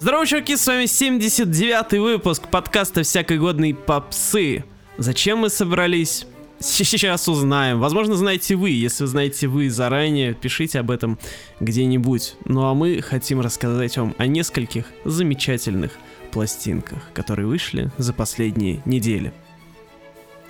[0.00, 4.64] Здорово, чуваки, с вами 79-й выпуск подкаста «Всякой годной попсы».
[4.96, 6.24] Зачем мы собрались?
[6.60, 7.80] Сейчас узнаем.
[7.80, 8.70] Возможно, знаете вы.
[8.70, 11.18] Если знаете вы заранее, пишите об этом
[11.58, 12.36] где-нибудь.
[12.44, 15.90] Ну а мы хотим рассказать вам о нескольких замечательных
[16.30, 19.32] пластинках, которые вышли за последние недели.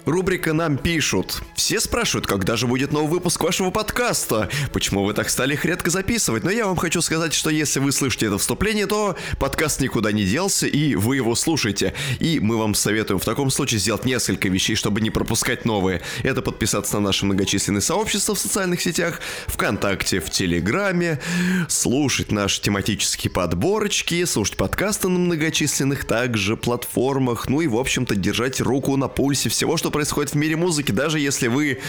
[0.08, 1.42] Рубрика «Нам пишут».
[1.54, 4.48] Все спрашивают, когда же будет новый выпуск вашего подкаста?
[4.72, 6.44] Почему вы так стали их редко записывать?
[6.44, 10.24] Но я вам хочу сказать, что если вы слышите это вступление, то подкаст никуда не
[10.24, 11.92] делся, и вы его слушаете.
[12.20, 16.00] И мы вам советуем в таком случае сделать несколько вещей, чтобы не пропускать новые.
[16.22, 21.20] Это подписаться на наши многочисленные сообщества в социальных сетях, ВКонтакте, в Телеграме,
[21.68, 28.62] слушать наши тематические подборочки, слушать подкасты на многочисленных также платформах, ну и, в общем-то, держать
[28.62, 31.80] руку на пульсе всего, что происходит в мире музыки, даже если вы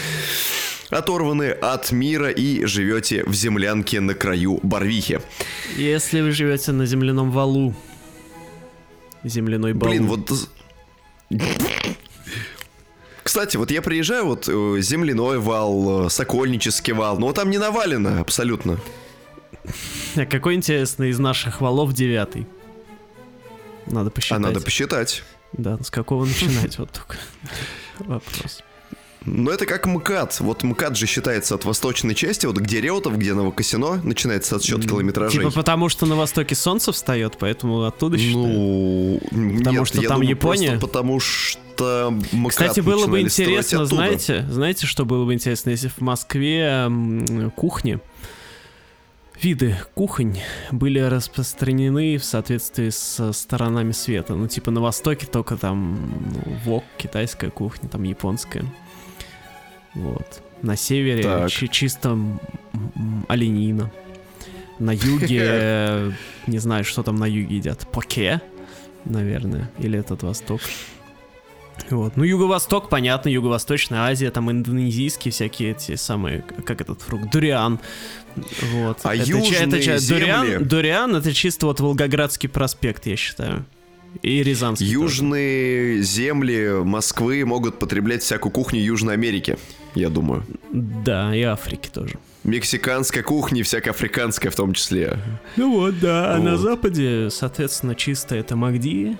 [0.88, 5.20] оторваны от мира и живете в землянке на краю Барвихи.
[5.76, 7.72] Если вы живете на земляном валу.
[9.22, 9.92] Земляной балу.
[9.92, 10.28] Блин, вот...
[13.22, 18.20] Кстати, вот я приезжаю, вот э, земляной вал, э, сокольнический вал, но там не навалено
[18.20, 18.80] абсолютно.
[20.16, 22.48] А какой интересный из наших валов девятый?
[23.86, 24.36] Надо посчитать.
[24.36, 25.22] А надо посчитать.
[25.52, 27.16] Да, с какого начинать вот только
[28.04, 28.62] вопрос.
[29.26, 30.40] Ну, это как МКАД.
[30.40, 35.40] Вот МКАД же считается от восточной части, вот где Реутов, где Новокосино, начинается отсчет километражей.
[35.40, 38.46] Типа потому, что на востоке солнце встает, поэтому оттуда считают?
[38.46, 39.20] Ну,
[39.58, 40.78] Потому нет, что я там думаю, Япония?
[40.78, 46.00] Потому что МКАД Кстати, было бы интересно, знаете, знаете, что было бы интересно, если в
[46.00, 46.90] Москве
[47.56, 48.00] кухни,
[49.42, 50.38] виды кухонь
[50.70, 54.34] были распространены в соответствии с сторонами света.
[54.34, 58.64] Ну, типа на Востоке только там ну, вок, китайская кухня, там японская.
[59.94, 60.42] Вот.
[60.62, 61.50] На севере Так.
[61.50, 62.18] чи- чисто
[63.28, 63.90] оленина.
[64.78, 66.12] На юге,
[66.46, 67.86] не знаю, что там на юге едят.
[67.92, 68.40] Поке,
[69.04, 70.60] наверное, или этот Восток.
[71.88, 72.16] Вот.
[72.16, 77.78] Ну, Юго-Восток, понятно, Юго-Восточная Азия, там индонезийские всякие эти самые, как этот фрукт, дуриан.
[78.72, 78.98] Вот.
[79.02, 80.20] А это, южные ча- земли?
[80.20, 83.64] дуриан, дуриан это чисто вот Волгоградский проспект, я считаю.
[84.22, 84.86] И Рязанский.
[84.86, 84.98] тоже.
[85.04, 89.56] Южные земли Москвы могут потреблять всякую кухню Южной Америки,
[89.94, 90.44] я думаю.
[90.72, 92.14] Да, и Африки тоже.
[92.42, 95.18] Мексиканская кухня, всякая африканская в том числе.
[95.56, 96.34] Ну вот, да.
[96.34, 96.60] А на Вот.
[96.60, 99.16] Западе, соответственно, чисто это Магди,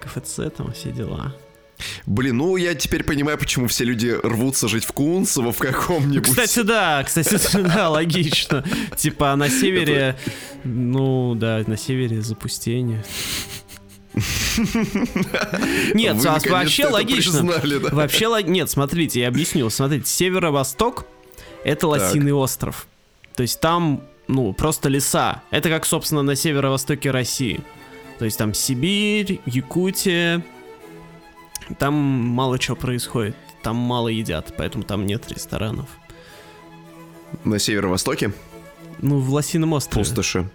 [0.00, 1.34] КФЦ, там все дела.
[2.06, 6.28] Блин, ну я теперь понимаю, почему все люди рвутся жить в Кунцево в каком-нибудь.
[6.28, 8.64] Кстати, да, кстати, да, логично.
[8.96, 10.16] Типа, а на севере,
[10.64, 13.04] ну, да, на севере запустение.
[15.94, 17.42] Нет, а вообще логично.
[17.92, 19.70] Вообще, нет, смотрите, я объясню.
[19.70, 21.06] Смотрите, северо-восток—
[21.64, 22.86] это лосиный остров.
[23.34, 25.42] То есть там, ну, просто леса.
[25.50, 27.60] Это как, собственно, на северо-востоке России.
[28.18, 30.44] То есть там Сибирь, Якутия.
[31.78, 33.36] Там мало чего происходит.
[33.62, 35.86] Там мало едят, поэтому там нет ресторанов.
[37.44, 38.32] На северо-востоке
[39.00, 40.04] Ну, в Лосином острове.
[40.04, 40.48] пустоши.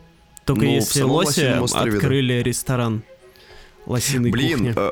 [0.45, 1.97] Только Ну, в если лоси Лосином острове, да.
[1.97, 3.03] открыли ресторан
[3.87, 4.73] лосиной Блин, кухни.
[4.77, 4.91] э,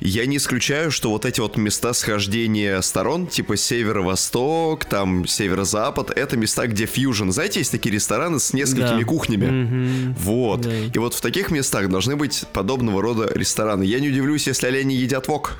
[0.00, 6.36] я не исключаю, что вот эти вот места схождения сторон, типа северо-восток, там северо-запад, это
[6.36, 7.30] места, где фьюжн.
[7.30, 9.04] Знаете, есть такие рестораны с несколькими Да.
[9.06, 9.46] кухнями.
[9.46, 10.14] Мгм.
[10.20, 10.60] Вот.
[10.60, 10.70] Да.
[10.94, 13.82] И вот в таких местах должны быть подобного рода рестораны.
[13.84, 15.58] Я не удивлюсь, если олени едят вок.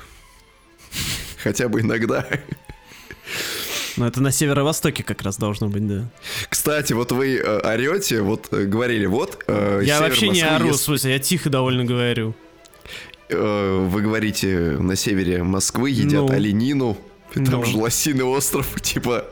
[1.43, 2.25] Хотя бы иногда.
[3.97, 6.07] Но это на северо-востоке как раз должно быть, да.
[6.49, 9.43] Кстати, вот вы э, орете, вот э, говорили, вот...
[9.47, 12.35] э, Я вообще не ору, в ест- смысле, я тихо довольно говорю.
[13.29, 16.29] Э, Вы говорите, на севере Москвы едят Ну.
[16.31, 16.97] оленину.
[17.35, 17.65] И Там Ну.
[17.65, 19.25] же лосиный остров, типа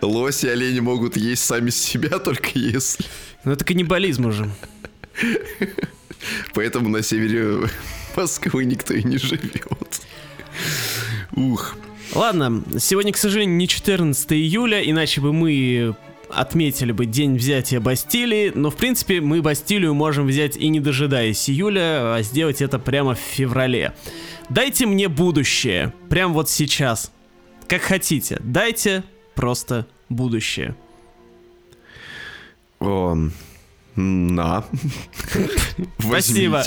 [0.00, 3.04] лоси и олени могут есть сами себя, только если.
[3.44, 4.50] Ну это каннибализм уже.
[6.54, 7.68] Поэтому на севере
[8.16, 10.00] Москвы никто и не живет.
[11.34, 11.76] Ух.
[12.14, 15.94] Ладно, сегодня, к сожалению, не 14 июля, иначе бы мы
[16.34, 21.48] отметили бы день взятия Бастилии, но в принципе мы Бастилию можем взять и не дожидаясь
[21.48, 23.94] июля, а сделать это прямо в феврале.
[24.48, 27.12] Дайте мне будущее, прям вот сейчас.
[27.68, 30.76] Как хотите, дайте просто будущее.
[32.80, 33.16] О,
[33.96, 34.64] на.
[35.98, 36.62] Спасибо.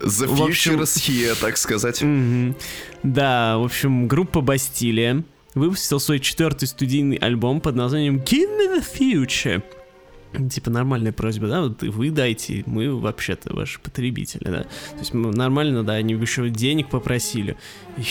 [0.00, 2.02] The future is here, так сказать.
[3.02, 5.24] Да, в общем, группа Бастилия
[5.56, 9.62] выпустил свой четвертый студийный альбом под названием Give Me the Future.
[10.50, 14.62] Типа нормальная просьба, да, вот вы дайте, мы вообще-то ваши потребители, да.
[14.64, 17.56] То есть мы нормально, да, они еще денег попросили.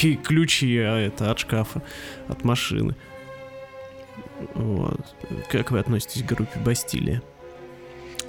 [0.01, 1.83] И ключи а, это от шкафа,
[2.27, 2.95] от машины.
[4.55, 5.05] Вот.
[5.51, 7.21] Как вы относитесь к группе Бастилия?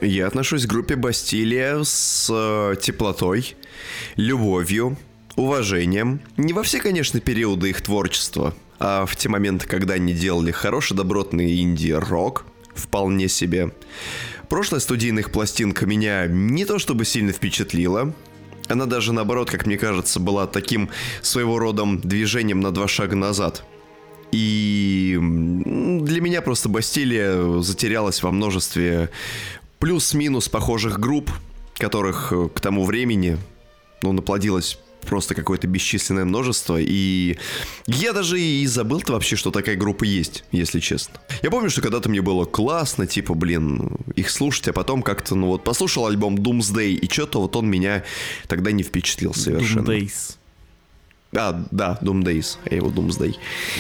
[0.03, 3.57] Я отношусь к группе Бастилия с э, теплотой,
[4.17, 4.99] любовью,
[5.37, 6.21] уважением.
[6.37, 10.97] Не во все, конечно, периоды их творчества, а в те моменты, когда они делали хороший
[10.97, 12.45] добротный инди-рок,
[12.75, 13.73] вполне себе.
[14.49, 18.15] Прошлая студийная их пластинка меня не то чтобы сильно впечатлила,
[18.69, 20.91] она даже наоборот, как мне кажется, была таким
[21.23, 23.65] своего рода движением на два шага назад.
[24.33, 29.11] И для меня просто Бастилия затерялась во множестве
[29.79, 31.31] плюс-минус похожих групп,
[31.75, 33.39] которых э, к тому времени,
[34.03, 37.39] ну, наплодилось просто какое-то бесчисленное множество, и
[37.87, 41.21] я даже и забыл-то вообще, что такая группа есть, если честно.
[41.43, 45.49] Я помню, что когда-то мне было классно, типа, блин, их слушать, а потом как-то, ну
[45.49, 48.05] вот, послушал альбом Doomsday, и что-то вот он меня
[48.49, 49.91] тогда не впечатлил совершенно.
[49.91, 50.37] Doomdays.
[51.35, 53.35] А, да, Doomdays, я его Doomsday.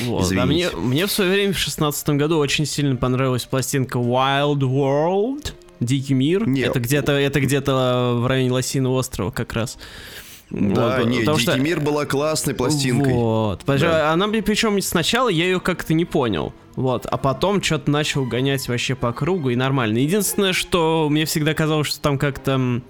[0.04, 0.30] Вот.
[0.32, 5.52] А мне, мне в свое время, в шестнадцатом году, очень сильно понравилась пластинка Wild World.
[5.78, 6.48] Дикий мир.
[6.48, 6.70] Нет.
[6.70, 9.76] Это где-то это где-то в районе Лосиного острова как раз.
[10.50, 11.58] Да, вот, не, Дикий что...
[11.58, 13.12] мир была классной пластинкой.
[13.12, 13.62] Вот.
[13.66, 14.12] Да.
[14.12, 16.52] Она мне причем сначала я ее как-то не понял.
[16.76, 19.96] Вот, а потом что-то начал гонять вообще по кругу и нормально.
[19.96, 22.82] Единственное, что мне всегда казалось, что там как-то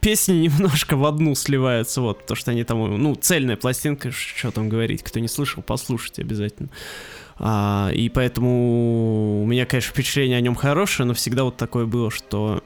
[0.00, 4.68] песни немножко в одну сливаются, вот, то что они там, ну, цельная пластинка, что там
[4.68, 6.68] говорить, кто не слышал, послушайте обязательно.
[7.38, 12.10] А, и поэтому у меня, конечно, впечатление о нем хорошее, но всегда вот такое было,
[12.10, 12.62] что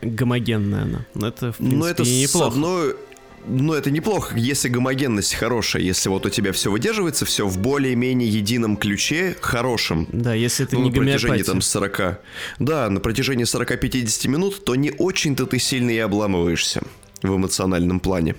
[0.00, 1.06] гомогенная она.
[1.14, 2.50] Но это, в принципе, но это неплохо.
[2.50, 2.96] С одной
[3.46, 8.28] ну, это неплохо, если гомогенность хорошая, если вот у тебя все выдерживается, все в более-менее
[8.28, 10.08] едином ключе, хорошем.
[10.12, 12.20] Да, если это ну, не на протяжении там 40.
[12.58, 16.82] Да, на протяжении 40-50 минут, то не очень-то ты сильно и обламываешься
[17.22, 18.34] в эмоциональном плане.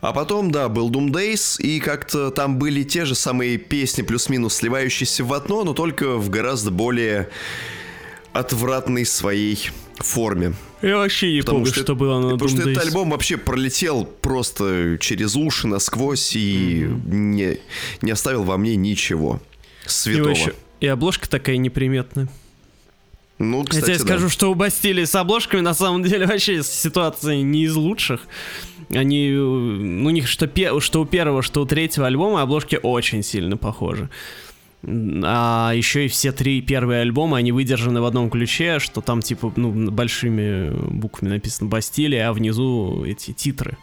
[0.00, 4.54] А потом, да, был Doom Days, и как-то там были те же самые песни плюс-минус
[4.54, 7.28] сливающиеся в одно, но только в гораздо более
[8.32, 10.54] отвратной своей форме.
[10.82, 12.72] Я вообще не потому помню, что, что было на Потому Doom что Days.
[12.72, 17.10] этот альбом вообще пролетел просто через уши насквозь и mm-hmm.
[17.10, 17.58] не,
[18.02, 19.40] не оставил во мне ничего
[19.86, 20.28] святого.
[20.28, 22.28] И, еще, и обложка такая неприметная.
[23.38, 24.04] Ну, кстати, Хотя я да.
[24.04, 28.22] скажу, что у Бастилии с обложками на самом деле вообще ситуация не из лучших.
[28.90, 30.48] Они, у них что,
[30.80, 34.08] что у первого, что у третьего альбома обложки очень сильно похожи.
[34.84, 39.52] А еще и все три первые альбома, они выдержаны в одном ключе, что там типа,
[39.56, 43.76] ну, большими буквами написано Бастилия, а внизу эти титры.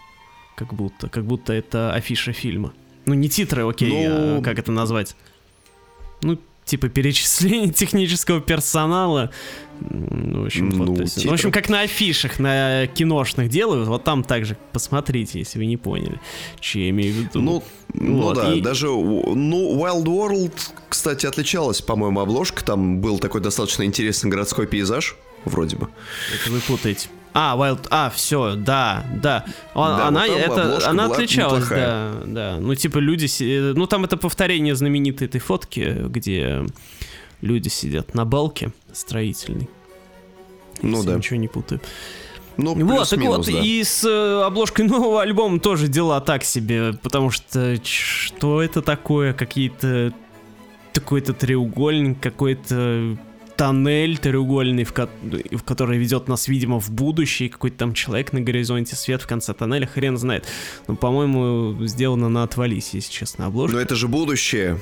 [0.55, 2.73] Как будто, как будто это афиша фильма.
[3.05, 4.39] Ну, не титры, окей, ну...
[4.39, 5.15] а как это назвать?
[6.21, 9.31] Ну, типа перечисление технического персонала.
[9.79, 13.89] Ну, в общем, ну, вот, есть, ну, в общем, как на афишах, на киношных делают,
[13.89, 16.19] вот там также посмотрите, если вы не поняли,
[16.61, 17.41] что я имею в виду.
[17.41, 17.63] Ну,
[17.93, 18.61] ну вот, да, и...
[18.61, 20.53] даже, ну, Wild World,
[20.87, 25.89] кстати, отличалась, по-моему, обложка, там был такой достаточно интересный городской пейзаж, вроде бы.
[26.33, 27.09] Это вы путаете.
[27.37, 29.43] А, Wild, а, все, да, да.
[29.73, 32.13] да она, вот это, она отличалась, неплохая.
[32.13, 32.57] да, да.
[32.61, 36.65] Ну, типа, люди, ну, там это повторение знаменитой этой фотки, где
[37.41, 39.67] люди сидят на балке строительной.
[40.81, 41.15] Ну, да.
[41.15, 41.81] Ничего не путаю.
[42.55, 43.59] Ну, вот, так вот, да.
[43.59, 49.33] и с э, обложкой нового альбома тоже дела так себе, потому что что это такое,
[49.33, 50.13] какие-то
[50.93, 53.17] какой-то треугольник, какой-то
[53.55, 55.09] тоннель треугольный, в, ко-
[55.51, 59.53] в который ведет нас, видимо, в будущее, какой-то там человек на горизонте, свет в конце
[59.53, 60.45] тоннеля, хрен знает.
[60.87, 63.75] Ну, по-моему, сделано на отвались, если честно, обложка.
[63.75, 64.79] Но это же будущее.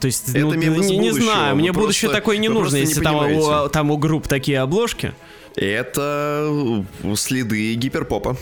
[0.00, 3.04] То есть, это ну, не, не знаю, мне просто, будущее такое не нужно, если не
[3.04, 5.12] там, у, там у групп такие обложки.
[5.56, 6.84] Это
[7.16, 8.36] следы гиперпопа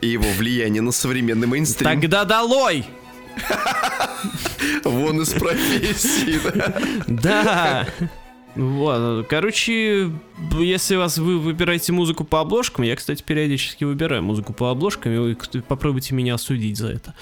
[0.00, 1.84] и его влияние на современный мейнстрим.
[1.84, 2.84] Тогда долой!
[4.84, 6.74] Вон из профессии, да?
[7.06, 7.86] Да.
[8.58, 10.10] Вот, короче,
[10.58, 15.18] если вас вы выбираете музыку по обложкам, я, кстати, периодически выбираю музыку по обложкам, и
[15.18, 15.36] вы
[15.68, 17.14] попробуйте меня осудить за это.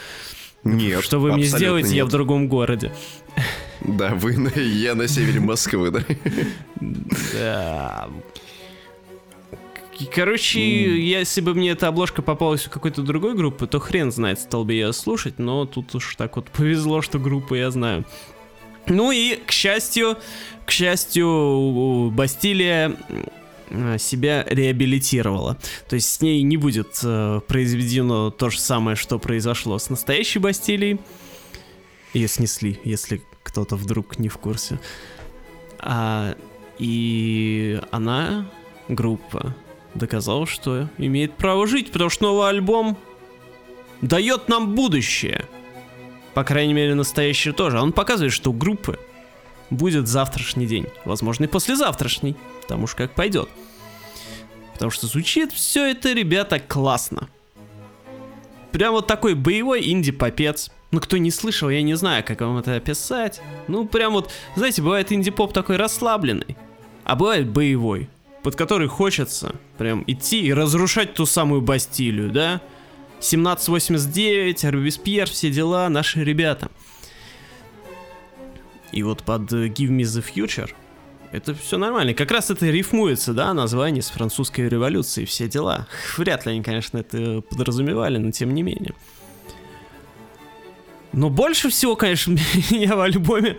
[0.64, 1.04] Нет.
[1.04, 1.96] Что вы мне сделаете, нет.
[1.96, 2.90] я в другом городе.
[3.82, 6.00] Да, вы на, я на севере Москвы, да?
[7.34, 8.08] Да.
[10.14, 10.96] Короче, mm.
[10.96, 14.72] если бы мне эта обложка попалась у какой-то другой группы, то хрен знает, стал бы
[14.72, 18.06] я слушать, но тут уж так вот повезло, что группу я знаю.
[18.88, 20.16] Ну и, к счастью,
[20.64, 22.96] к счастью, Бастилия
[23.98, 25.56] себя реабилитировала.
[25.88, 30.38] То есть с ней не будет э, произведено то же самое, что произошло с настоящей
[30.38, 31.00] Бастилией.
[32.12, 34.78] Ее снесли, если кто-то вдруг не в курсе.
[35.78, 36.36] А,
[36.78, 38.50] и она,
[38.88, 39.54] группа,
[39.94, 42.96] доказала, что имеет право жить, потому что новый альбом
[44.00, 45.46] дает нам будущее.
[46.36, 47.80] По крайней мере, настоящее тоже.
[47.80, 48.98] Он показывает, что у группы
[49.70, 50.84] будет завтрашний день.
[51.06, 52.36] Возможно, и послезавтрашний.
[52.60, 53.48] Потому что как пойдет.
[54.74, 57.30] Потому что звучит все это, ребята, классно.
[58.70, 60.70] Прям вот такой боевой инди-попец.
[60.90, 63.40] Ну, кто не слышал, я не знаю, как вам это описать.
[63.66, 66.58] Ну, прям вот, знаете, бывает инди-поп такой расслабленный,
[67.04, 68.10] а бывает боевой,
[68.42, 72.60] под который хочется прям идти и разрушать ту самую Бастилию, да?
[73.18, 76.70] 1789, Робеспьер, все дела, наши ребята.
[78.92, 80.70] И вот под э, Give Me the Future
[81.32, 82.14] это все нормально.
[82.14, 85.86] Как раз это рифмуется, да, название с французской революции, все дела.
[86.16, 88.94] Вряд ли они, конечно, это подразумевали, но тем не менее.
[91.12, 92.32] Но больше всего, конечно,
[92.70, 93.58] меня в альбоме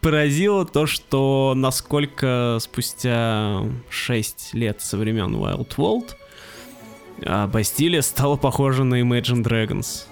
[0.00, 6.10] поразило то, что насколько спустя 6 лет со времен Wild World
[7.24, 10.04] а Бастилия стала похожа на Imagine Dragons.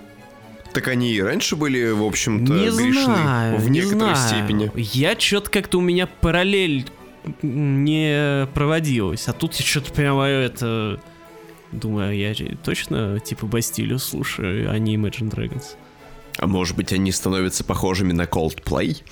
[0.73, 4.45] Так они и раньше были, в общем-то, Не грешны знаю, в не некоторой знаю.
[4.45, 4.71] степени.
[4.75, 6.87] Я что-то как-то у меня параллель
[7.43, 9.29] не проводилась.
[9.29, 11.01] А тут я что-то прямо это...
[11.71, 12.35] Думаю, я
[12.65, 15.77] точно типа Бастилию слушаю, а не Imagine Dragons.
[16.39, 19.03] А может быть, они становятся похожими на Coldplay?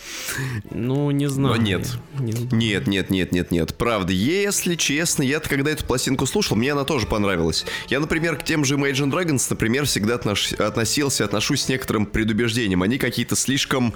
[0.71, 1.61] Ну, не знаю.
[1.61, 1.89] нет.
[2.19, 2.49] Не знаю.
[2.53, 3.75] Нет, нет, нет, нет, нет.
[3.77, 7.65] Правда, если честно, я когда эту пластинку слушал, мне она тоже понравилась.
[7.89, 12.83] Я, например, к тем же Imagine Dragons, например, всегда отнош- относился, отношусь с некоторым предубеждением.
[12.83, 13.95] Они какие-то слишком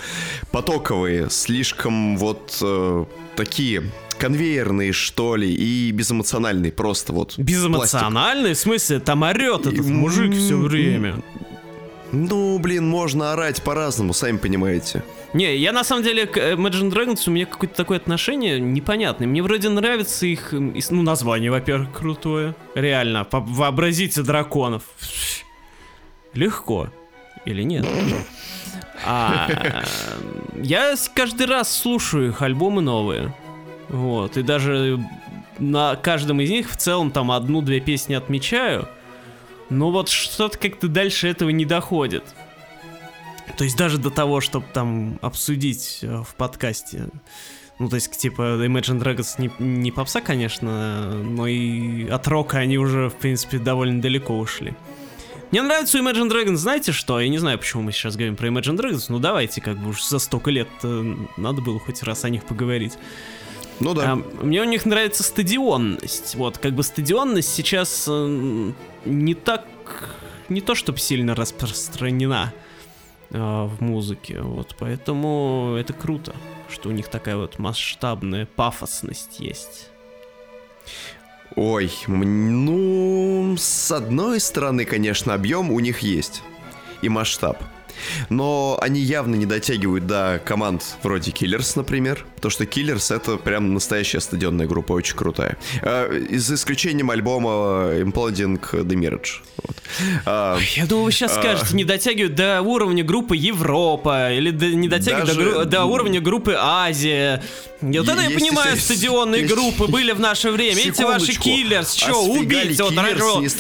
[0.51, 3.05] потоковые, слишком вот э,
[3.37, 7.35] такие конвейерные, что ли, и безэмоциональные, просто вот.
[7.35, 7.45] пластик.
[7.45, 8.55] Безэмоциональный?
[8.55, 11.23] В смысле, там орет этот мужик все время.
[12.13, 15.03] Ну, блин, можно орать по-разному, сами понимаете.
[15.33, 19.27] Не, я на самом деле к Imagine Dragons у меня какое-то такое отношение непонятное.
[19.27, 22.55] Мне вроде нравится их, ну, название, во-первых, крутое.
[22.75, 24.83] Реально, вообразите драконов.
[26.33, 26.89] Легко.
[27.45, 27.87] Или нет?
[29.05, 29.85] А, э,
[30.63, 33.35] я каждый раз слушаю их альбомы новые.
[33.89, 34.99] Вот, и даже
[35.59, 38.89] на каждом из них в целом там одну-две песни отмечаю.
[39.71, 42.25] Но вот что-то как-то дальше этого не доходит.
[43.57, 47.09] То есть даже до того, чтобы там обсудить э, в подкасте.
[47.79, 52.79] Ну, то есть, типа, Imagine Dragons не, не попса, конечно, но и от рока они
[52.79, 54.75] уже, в принципе, довольно далеко ушли.
[55.51, 57.21] Мне нравится Imagine Dragons, знаете что?
[57.21, 60.03] Я не знаю, почему мы сейчас говорим про Imagine Dragons, но давайте, как бы уж
[60.03, 62.95] за столько лет э, надо было хоть раз о них поговорить.
[63.81, 64.13] Ну да.
[64.13, 66.35] А, мне у них нравится стадионность.
[66.35, 68.73] Вот, как бы стадионность сейчас э,
[69.07, 69.65] не так,
[70.49, 72.53] не то чтобы сильно распространена
[73.31, 74.41] э, в музыке.
[74.41, 76.35] Вот, поэтому это круто,
[76.69, 79.91] что у них такая вот масштабная пафосность есть.
[81.55, 86.43] Ой, ну, с одной стороны, конечно, объем у них есть.
[87.03, 87.63] И масштаб.
[88.31, 92.25] Но они явно не дотягивают до команд вроде Killers, например.
[92.41, 95.57] То, что Killers это прям настоящая стадионная группа, очень крутая.
[95.83, 97.49] А, за исключением альбома
[97.95, 99.41] Imploding the Mirage.
[99.63, 99.77] Вот.
[100.27, 101.41] А, Я думаю, вы сейчас А.
[101.41, 105.85] скажете, не дотягивают до уровня группы Европа, или до- не дотягивают до, Даже- гру- до
[105.85, 107.43] уровня группы Азия.
[107.83, 110.81] И вот это я есть понимаю, еще- стадионные есть- группы были в наше время.
[110.81, 112.81] Эти ваши киллерс, что, убить?
[112.81, 112.97] Вот вы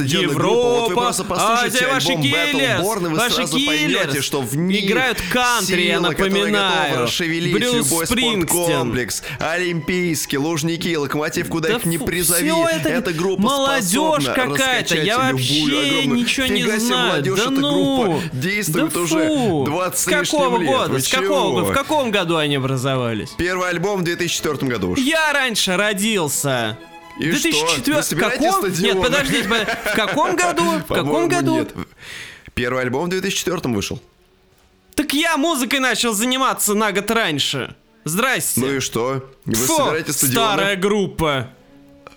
[0.04, 2.82] Европа, Азия, ваши киллерс,
[3.16, 4.24] ваши киллерс.
[4.26, 7.02] Что в них Играют кантри, я сила, которая напоминаю.
[7.04, 12.50] расшевелить Брюс любой спорткомплекс, Олимпийский, Лужники, Локомотив, куда Да их не призови.
[12.50, 17.06] всё это Эта группа молодежь какая-то, я вообще огромную- ничего не Фига знаю.
[17.08, 19.64] молодежь, Да эта ну, группа действует да уже фу.
[19.66, 20.66] 20 С какого лет.
[20.70, 20.88] года?
[20.92, 21.62] Вы С какого?
[21.64, 23.30] В каком году они образовались?
[23.38, 24.98] Первый альбом в 2004 году уж.
[24.98, 26.78] Я раньше родился.
[27.18, 27.50] И В что?
[27.50, 28.64] 2004 Вы каком?
[28.64, 29.02] Нет, стадионы?
[29.02, 30.62] подождите, под- в каком году?
[30.88, 31.54] В каком году?
[31.56, 31.74] нет.
[32.54, 34.00] Первый альбом в 2004 вышел.
[34.96, 37.76] Так я музыкой начал заниматься на год раньше.
[38.04, 38.60] Здрасте.
[38.60, 39.28] Ну и что?
[39.44, 40.46] Вы Фу, собираете стадионы?
[40.54, 41.50] старая группа.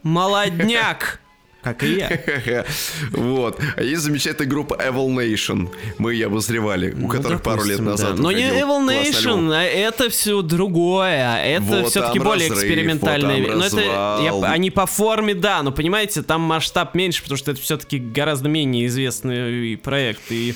[0.03, 1.19] Молодняк.
[1.61, 2.65] Как и я.
[3.11, 3.59] Вот.
[3.75, 5.67] А есть замечательная группа Evil Nation.
[5.97, 8.21] Мы ее обозревали, у Ну, которых пару лет допустим, назад да.
[8.21, 8.87] Но не Evil.
[8.87, 11.33] Nation, а это все другое.
[11.33, 13.45] а Это Вот все-таки более разрыв, экспериментальные.
[13.47, 17.51] вот но это я- они по форме, да, но понимаете, там масштаб меньше, потому что
[17.51, 20.21] это все-таки гораздо менее известный проект.
[20.31, 20.55] И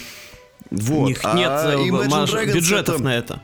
[0.73, 1.03] Вот.
[1.03, 3.41] у них а нет маш- Dragons бюджетов это на это.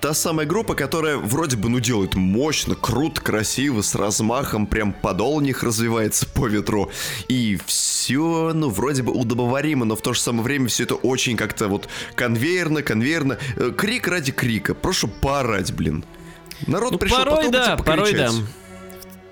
[0.00, 5.36] Та самая группа, которая вроде бы, ну, делает мощно, круто, красиво, с размахом, прям подол
[5.36, 6.90] у них развивается по ветру.
[7.28, 11.36] И все, ну, вроде бы удобоваримо, но в то же самое время все это очень
[11.36, 13.38] как-то вот конвейерно, конвейерно.
[13.56, 14.74] Э, Крик ради крика.
[14.74, 16.04] Прошу поорать, блин.
[16.66, 18.30] Народ Ну, пришел порой потом да, порой да.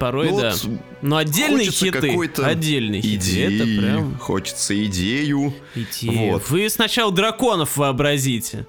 [0.00, 0.50] Порой Ну да.
[0.52, 0.70] вот
[1.02, 5.54] Но отдельные хиты, отдельные хиты, идеи, это прям хочется идею.
[5.74, 6.32] идея.
[6.32, 6.48] Вот.
[6.48, 8.66] Вы сначала драконов вообразите.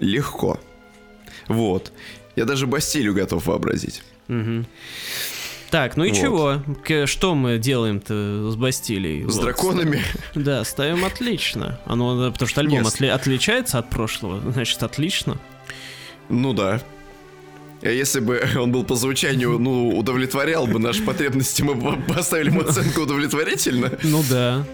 [0.00, 0.58] Легко.
[1.46, 1.92] Вот.
[2.34, 4.02] Я даже Бастилию готов вообразить.
[4.26, 4.66] Мгм.
[5.70, 6.18] Так, ну и Вот.
[6.18, 7.06] чего?
[7.06, 9.28] Что мы делаем-то с Бастилией?
[9.30, 9.42] С Вот.
[9.44, 10.02] драконами.
[10.34, 11.78] Да, ставим отлично.
[11.84, 15.36] Оно, потому что альбом отли- отличается от прошлого, значит, отлично.
[16.28, 16.80] Ну да.
[17.82, 22.50] А если бы он был по звучанию, ну, удовлетворял бы наши потребности, мы бы поставили
[22.50, 23.92] ему оценку удовлетворительно.
[24.02, 24.64] Ну да.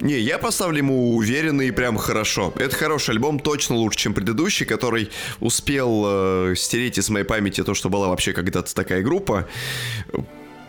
[0.00, 2.52] Не, я поставлю ему уверенно и прям хорошо.
[2.56, 5.10] Это хороший альбом, точно лучше, чем предыдущий, который
[5.40, 9.48] успел э, стереть из моей памяти то, что была вообще когда-то такая группа.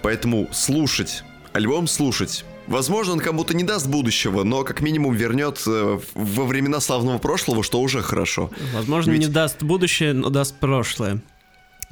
[0.01, 2.46] Поэтому слушать, альбом слушать.
[2.68, 7.64] Возможно, он кому-то не даст будущего, но как минимум вернет э, во времена славного прошлого,
[7.64, 8.50] что уже хорошо.
[8.74, 11.22] Возможно, Ведь- не даст будущее, но даст прошлое.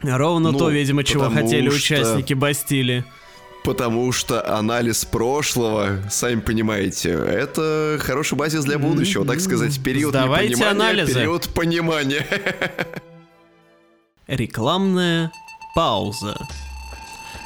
[0.01, 3.05] Ровно Ну, то, видимо, чего хотели что- участники Бастилии.
[3.63, 10.55] Потому что анализ прошлого, сами понимаете, это хороший базис для будущего, так сказать, период Сдавайте
[10.55, 11.13] непонимания, анализы.
[11.13, 12.25] период понимания.
[14.27, 15.31] Рекламная
[15.75, 16.37] пауза.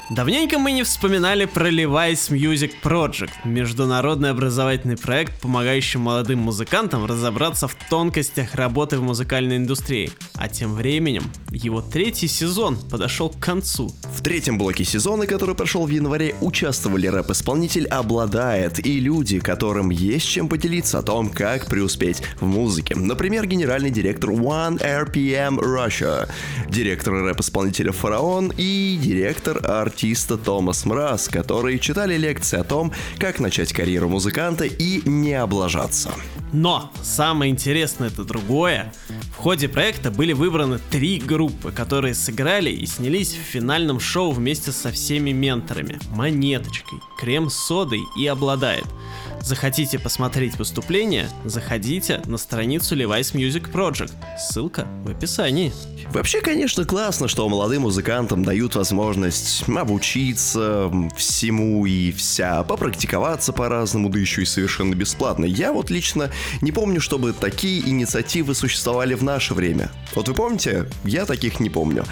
[0.09, 7.67] Давненько мы не вспоминали про Levi's Music Project, международный образовательный проект, помогающий молодым музыкантам разобраться
[7.67, 10.09] в тонкостях работы в музыкальной индустрии.
[10.35, 13.93] А тем временем его третий сезон подошел к концу.
[14.15, 20.27] В третьем блоке сезона, который прошел в январе, участвовали рэп-исполнитель «Обладает» и люди, которым есть
[20.29, 22.95] чем поделиться о том, как преуспеть в музыке.
[22.95, 26.29] Например, генеральный директор One RPM Russia,
[26.69, 29.57] директор рэп-исполнителя «Фараон» и директор
[29.97, 36.11] артиста Томас Мраз, которые читали лекции о том, как начать карьеру музыканта и не облажаться.
[36.53, 38.93] Но самое интересное это другое.
[39.33, 44.71] В ходе проекта были выбраны три группы, которые сыграли и снялись в финальном шоу вместе
[44.71, 45.99] со всеми менторами.
[46.11, 48.85] Монеточкой, крем с содой и обладает.
[49.41, 51.27] Захотите посмотреть выступление?
[51.43, 54.13] Заходите на страницу Levi's Music Project.
[54.37, 55.73] Ссылка в описании.
[56.11, 64.17] Вообще, конечно, классно, что молодым музыкантам дают возможность обучиться всему и вся, попрактиковаться по-разному, да
[64.17, 65.45] еще и совершенно бесплатно.
[65.45, 69.91] Я вот лично не помню, чтобы такие инициативы существовали в наше время.
[70.15, 70.89] Вот вы помните?
[71.03, 72.05] Я таких не помню.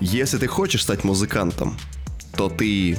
[0.00, 1.76] Если ты хочешь стать музыкантом,
[2.36, 2.96] то ты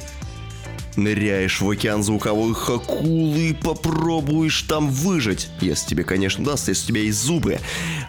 [0.98, 5.48] ныряешь в океан звуковых акул и попробуешь там выжить.
[5.60, 7.58] Если тебе, конечно, даст, если у тебя есть зубы.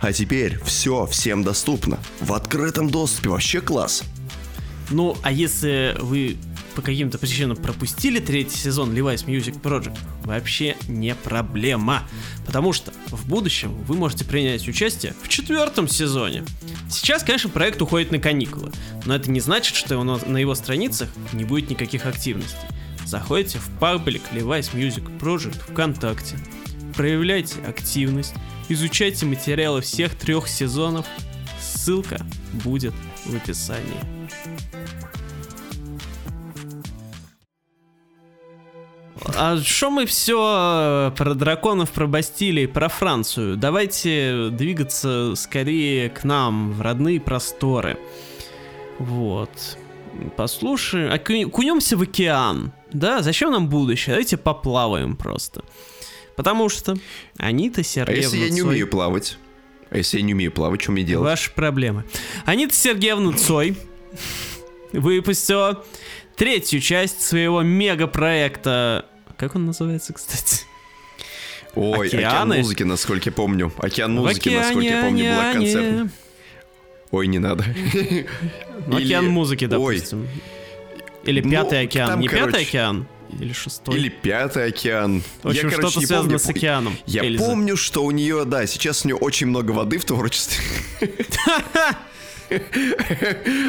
[0.02, 2.00] А теперь все всем доступно.
[2.20, 3.30] В открытом доступе.
[3.30, 4.04] Вообще класс.
[4.92, 6.38] Ну, а если вы
[6.76, 12.04] по каким-то причинам пропустили третий сезон Levi's Music Project, вообще не проблема.
[12.46, 16.44] Потому что в будущем вы можете принять участие в четвертом сезоне.
[16.90, 18.72] Сейчас, конечно, проект уходит на каникулы,
[19.06, 22.58] но это не значит, что на его страницах не будет никаких активностей.
[23.10, 26.38] Заходите в паблик Levi's Music Project ВКонтакте,
[26.96, 28.36] проявляйте активность,
[28.68, 31.08] изучайте материалы всех трех сезонов.
[31.60, 32.24] Ссылка
[32.64, 32.94] будет
[33.26, 33.98] в описании.
[39.36, 43.58] А что мы все про драконов, про Бастилии, про Францию?
[43.58, 47.98] Давайте двигаться скорее к нам, в родные просторы.
[49.00, 49.80] Вот.
[50.38, 52.72] Послушаем, окунемся в океан.
[52.92, 54.14] Да, зачем нам будущее?
[54.16, 55.64] Давайте поплаваем просто.
[56.36, 56.96] Потому что
[57.38, 59.38] Анита А Сергеевна если я не умею плавать?
[59.90, 61.26] А если я не умею плавать, что мне делать?
[61.26, 62.06] Ваши проблемы.
[62.46, 63.76] Анита Сергеевна Цой
[64.94, 65.84] выпустила
[66.36, 69.06] третью часть своего мегапроекта.
[69.38, 70.64] Как он называется, кстати?
[71.76, 73.72] Ой, океан музыки, насколько я помню.
[73.78, 76.12] Океан музыки, насколько я помню, была концерт.
[77.12, 77.64] Ой, не надо.
[78.88, 80.02] Океан Или- музыки, Ой.
[81.30, 82.08] Или Ну, пятый океан.
[82.10, 83.08] там, Не пятый короче, океан?
[83.40, 83.96] Или шестой?
[83.96, 85.22] Или пятый океан.
[85.44, 86.40] В общем, я, короче, что-то связано помню.
[86.40, 86.98] с океаном.
[87.06, 87.46] Я Эльза.
[87.46, 90.64] помню, что у нее, да, сейчас у нее очень много воды в творчестве.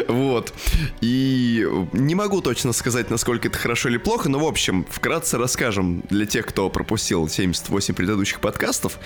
[0.08, 0.54] Вот.
[1.02, 6.02] И не могу точно сказать, насколько это хорошо или плохо, но, в общем, вкратце расскажем
[6.08, 8.98] для тех, кто пропустил 78 предыдущих подкастов.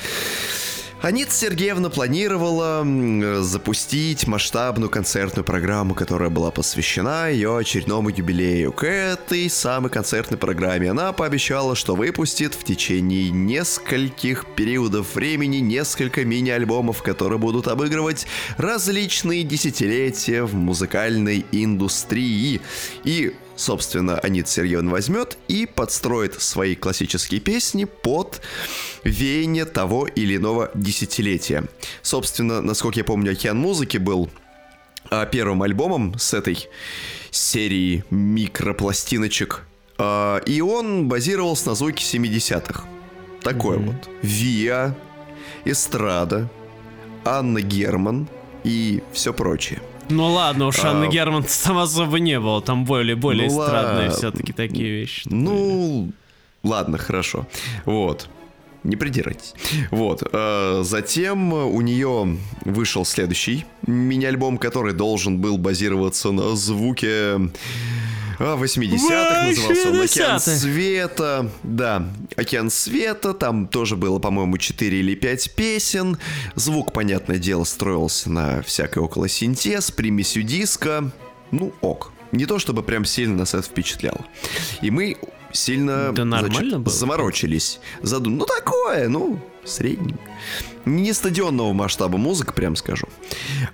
[1.04, 2.82] Анита Сергеевна планировала
[3.42, 8.72] запустить масштабную концертную программу, которая была посвящена ее очередному юбилею.
[8.72, 16.24] К этой самой концертной программе она пообещала, что выпустит в течение нескольких периодов времени несколько
[16.24, 22.62] мини-альбомов, которые будут обыгрывать различные десятилетия в музыкальной индустрии.
[23.04, 28.40] И собственно, Анита Сергеевна возьмет и подстроит свои классические песни под
[29.04, 31.64] веяние того или иного десятилетия.
[32.02, 34.30] Собственно, насколько я помню, «Океан музыки» был
[35.10, 36.68] а, первым альбомом с этой
[37.30, 39.62] серии микропластиночек.
[39.98, 42.84] А, и он базировался на звуке 70-х.
[43.42, 44.08] Такой вот.
[44.22, 44.94] Виа,
[45.64, 46.48] Эстрада,
[47.24, 48.28] Анна Герман
[48.64, 49.80] и все прочее.
[50.08, 51.08] Ну ладно, уж Анны А.
[51.08, 54.16] Герман там особо не было, там более, более Ну эстрадные ладно.
[54.16, 55.22] все-таки такие вещи.
[55.30, 56.10] Ну,
[56.62, 57.46] ладно, хорошо.
[57.84, 58.28] Вот.
[58.82, 59.54] Не придирайтесь.
[59.90, 60.22] Вот.
[60.30, 62.36] э, Затем у нее
[62.66, 67.40] вышел следующий мини-альбом, который должен был базироваться на звуке
[68.38, 69.46] 80-х.
[69.48, 70.56] Назывался он «Океан 80-х».
[70.56, 71.50] света».
[71.62, 73.34] Да, «Океан света».
[73.34, 76.18] Там тоже было, по-моему, 4 или 5 песен.
[76.54, 81.10] Звук, понятное дело, строился на всякой около синтез, примесью диска.
[81.50, 82.12] Ну, ок.
[82.32, 84.24] Не то чтобы прям сильно нас это впечатляло.
[84.82, 85.16] И мы
[85.52, 86.94] сильно Да нормально значит, было.
[86.94, 87.78] заморочились.
[88.02, 88.38] Задум...
[88.38, 90.18] Ну, такое, ну, средненько.
[90.84, 93.06] Не стадионного масштаба музыка, прям скажу.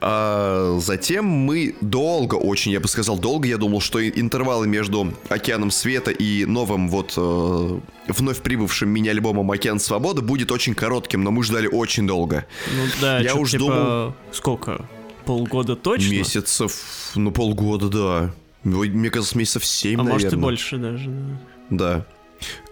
[0.00, 5.70] А, затем мы долго, очень, я бы сказал, долго, я думал, что интервалы между «Океаном
[5.72, 11.42] света» и новым вот э, вновь прибывшим мини-альбомом «Океан свободы» будет очень коротким, но мы
[11.42, 12.46] ждали очень долго.
[12.76, 14.84] Ну да, Я чё-то уж типа, думал- Сколько?
[15.24, 16.10] Полгода точно?
[16.10, 18.34] Месяцев, ну, полгода, да.
[18.62, 20.12] Мне кажется, месяцев семь, А наверное.
[20.12, 21.10] может и больше даже.
[21.70, 22.04] да.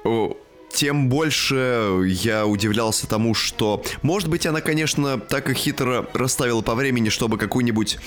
[0.04, 0.30] Да.
[0.72, 6.74] Тем больше я удивлялся тому, что, может быть, она, конечно, так и хитро расставила по
[6.74, 7.98] времени, чтобы какую-нибудь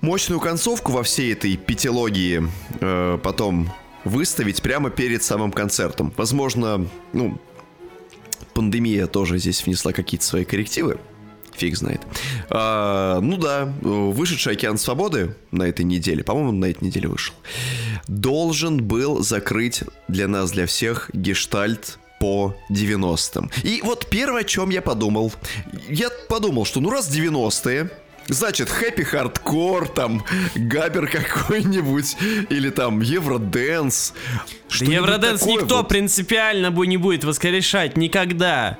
[0.00, 2.42] мощную концовку во всей этой пятилогии
[2.80, 3.72] э, потом
[4.04, 6.12] выставить прямо перед самым концертом.
[6.16, 7.38] Возможно, ну,
[8.54, 10.98] пандемия тоже здесь внесла какие-то свои коррективы.
[11.56, 12.00] Фиг знает.
[12.50, 17.34] А, ну да, вышедший «Океан свободы» на этой неделе, по-моему, на этой неделе вышел,
[18.08, 23.50] должен был закрыть для нас, для всех, гештальт по 90-м.
[23.62, 25.32] И вот первое, о чем я подумал.
[25.88, 27.90] Я подумал, что ну раз 90-е,
[28.28, 30.24] Значит, хэппи хардкор, там,
[30.56, 32.16] габер какой-нибудь,
[32.50, 34.14] или там Евроденс.
[34.80, 35.88] Да Евроденс никто вот.
[35.88, 38.78] принципиально бы не будет воскрешать никогда.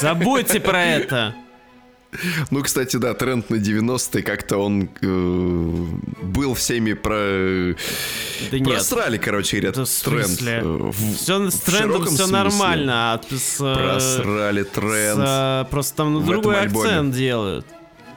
[0.00, 1.34] Забудьте про это.
[2.50, 5.06] Ну, кстати, да, тренд на 90-е как-то он э,
[6.22, 7.74] был всеми про...
[8.52, 8.68] Да нет.
[8.68, 10.40] Просрали, короче говоря, Да тренд.
[10.42, 12.32] э, в- Все с трендом все смысле.
[12.32, 15.20] нормально, а с, э, Просрали с, тренд.
[15.26, 17.66] э, просто там на другой акцент делают.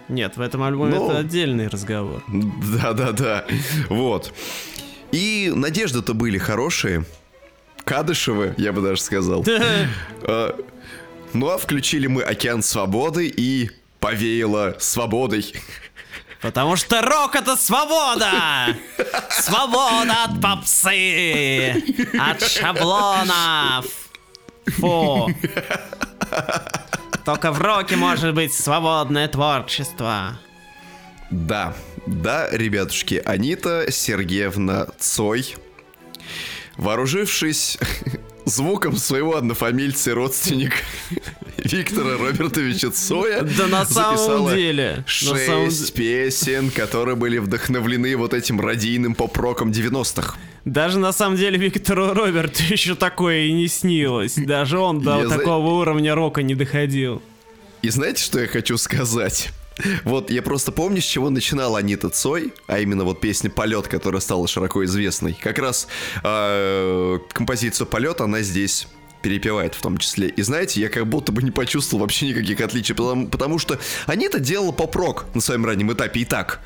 [0.10, 1.10] Нет, в этом альбоме Ну.
[1.10, 2.24] это отдельный разговор.
[2.28, 3.46] Да-да-да.
[3.90, 4.32] Вот.
[5.12, 7.04] И надежды-то были хорошие.
[7.84, 9.44] Кадышевы, я бы даже сказал.
[11.34, 15.54] Ну а включили мы «Океан свободы» и повеяло свободой.
[16.42, 18.76] Потому что рок это свобода!
[19.30, 21.84] Свобода от попсы!
[22.20, 23.86] От шаблонов!
[24.68, 25.30] Фу!
[27.26, 30.40] Только в роке может быть свободное творчество.
[31.30, 31.74] Да,
[32.06, 35.58] да, ребятушки, Анита Сергеевна Цой,
[36.78, 37.78] вооружившись
[38.48, 40.78] звуком своего однофамильца и родственника
[41.58, 45.04] Виктора Робертовича Цоя, Да на самом деле.
[45.08, 50.36] самом Шесть песен, которые были вдохновлены вот этим радийным поп-роком 90-х.
[50.66, 54.36] Даже на самом деле Виктору Роберту еще такое и не снилось.
[54.36, 57.22] Даже он до Я такого уровня рока не доходил.
[57.82, 59.50] И знаете, что я хочу сказать?
[60.04, 64.22] Вот я просто помню, с чего начинала Анита Цой, а именно вот песня «Полет», которая
[64.22, 65.34] стала широко известной.
[65.34, 65.88] Как раз
[66.24, 68.88] э, композицию «Полет» она здесь
[69.22, 70.30] перепевает в том числе.
[70.30, 74.40] И знаете, я как будто бы не почувствовал вообще никаких отличий, потому, потому что Анита
[74.40, 76.62] делала поп-рок на своем раннем этапе и так.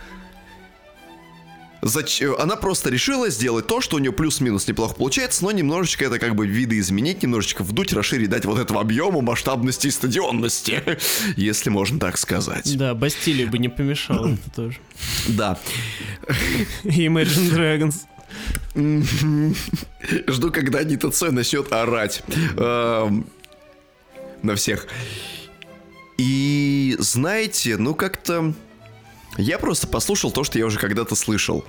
[1.81, 6.19] Зач- Она просто решила сделать то, что у нее плюс-минус неплохо получается, но немножечко это
[6.19, 10.83] как бы видоизменить, немножечко вдуть, расширить, дать вот этого объема, масштабности и стадионности,
[11.37, 12.77] если можно так сказать.
[12.77, 14.77] Да, Бастилии бы не помешало это тоже.
[15.27, 15.59] Да.
[16.83, 17.95] Imagine Dragons.
[20.27, 22.23] Жду, когда Анита Цой начнет орать
[22.57, 23.25] эм,
[24.43, 24.87] на всех.
[26.17, 28.53] И знаете, ну как-то...
[29.37, 31.63] Я просто послушал то, что я уже когда-то слышал.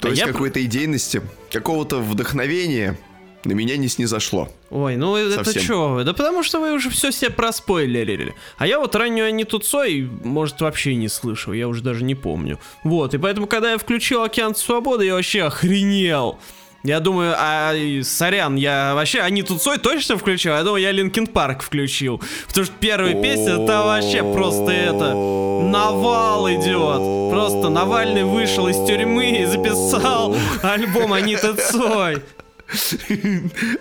[0.00, 2.98] То А есть я- какой-то идейности, какого-то вдохновения
[3.44, 4.48] на меня не снизошло.
[4.70, 5.62] Ой, ну это Совсем.
[5.62, 6.04] чё вы?
[6.04, 8.34] Да потому что вы уже все себе проспойлерили.
[8.56, 12.58] А я вот раннюю Аниту Цой, может, вообще не слышал, я уже даже не помню.
[12.84, 16.38] Вот, и поэтому, когда я включил Океан Свободы, я вообще охренел.
[16.84, 20.52] Я думаю, а, сорян, я вообще Аниту Цой точно включил?
[20.52, 22.20] Я думаю, я Linkin Park включил.
[22.46, 25.14] Потому что первая песня, это вообще просто это...
[25.14, 27.32] Навал идет.
[27.32, 32.22] Просто Навальный вышел из тюрьмы и записал альбом Аниты Цой.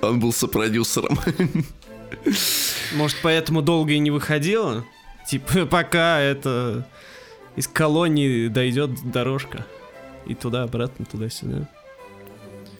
[0.02, 1.20] Он был сопродюсером.
[2.94, 4.86] Может, поэтому долго и не выходила?
[5.28, 6.88] Типа, пока это
[7.58, 9.66] из колонии дойдет дорожка.
[10.26, 11.68] И туда-обратно, туда-сюда.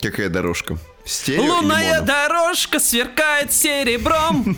[0.04, 0.78] Какая дорожка?
[1.06, 4.58] Стерео Лунная дорожка сверкает серебром.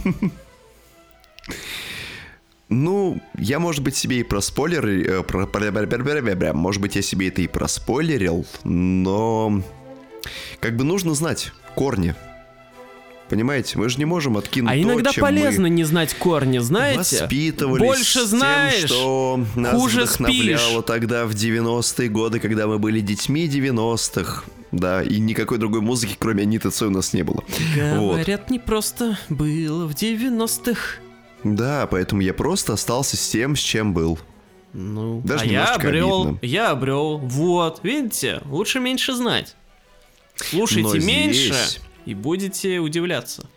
[2.67, 7.47] Ну, я, может быть, себе и проспойлерил, э, про, может быть, я себе это и
[7.47, 9.62] проспойлерил, но
[10.60, 12.15] как бы нужно знать корни.
[13.29, 16.58] Понимаете, мы же не можем откинуть А то, иногда чем полезно мы не знать корни,
[16.58, 17.21] знаете?
[17.21, 20.86] воспитывались Больше тем, знаешь, что нас хуже вдохновляло спишь.
[20.86, 24.43] тогда в 90-е годы, когда мы были детьми 90-х.
[24.75, 27.43] Да, и никакой другой музыки, кроме Аниты Цой, у нас не было.
[27.95, 28.15] Вот.
[28.17, 30.99] Говорят, не просто было в 90-х.
[31.45, 34.19] Да, поэтому я просто остался с тем, с чем был.
[34.73, 36.39] Ну, Даже а я обрел, обидно.
[36.41, 37.19] я обрел.
[37.19, 39.55] Вот, видите, лучше меньше знать.
[40.35, 43.47] Слушайте Но меньше здесь- и будете удивляться.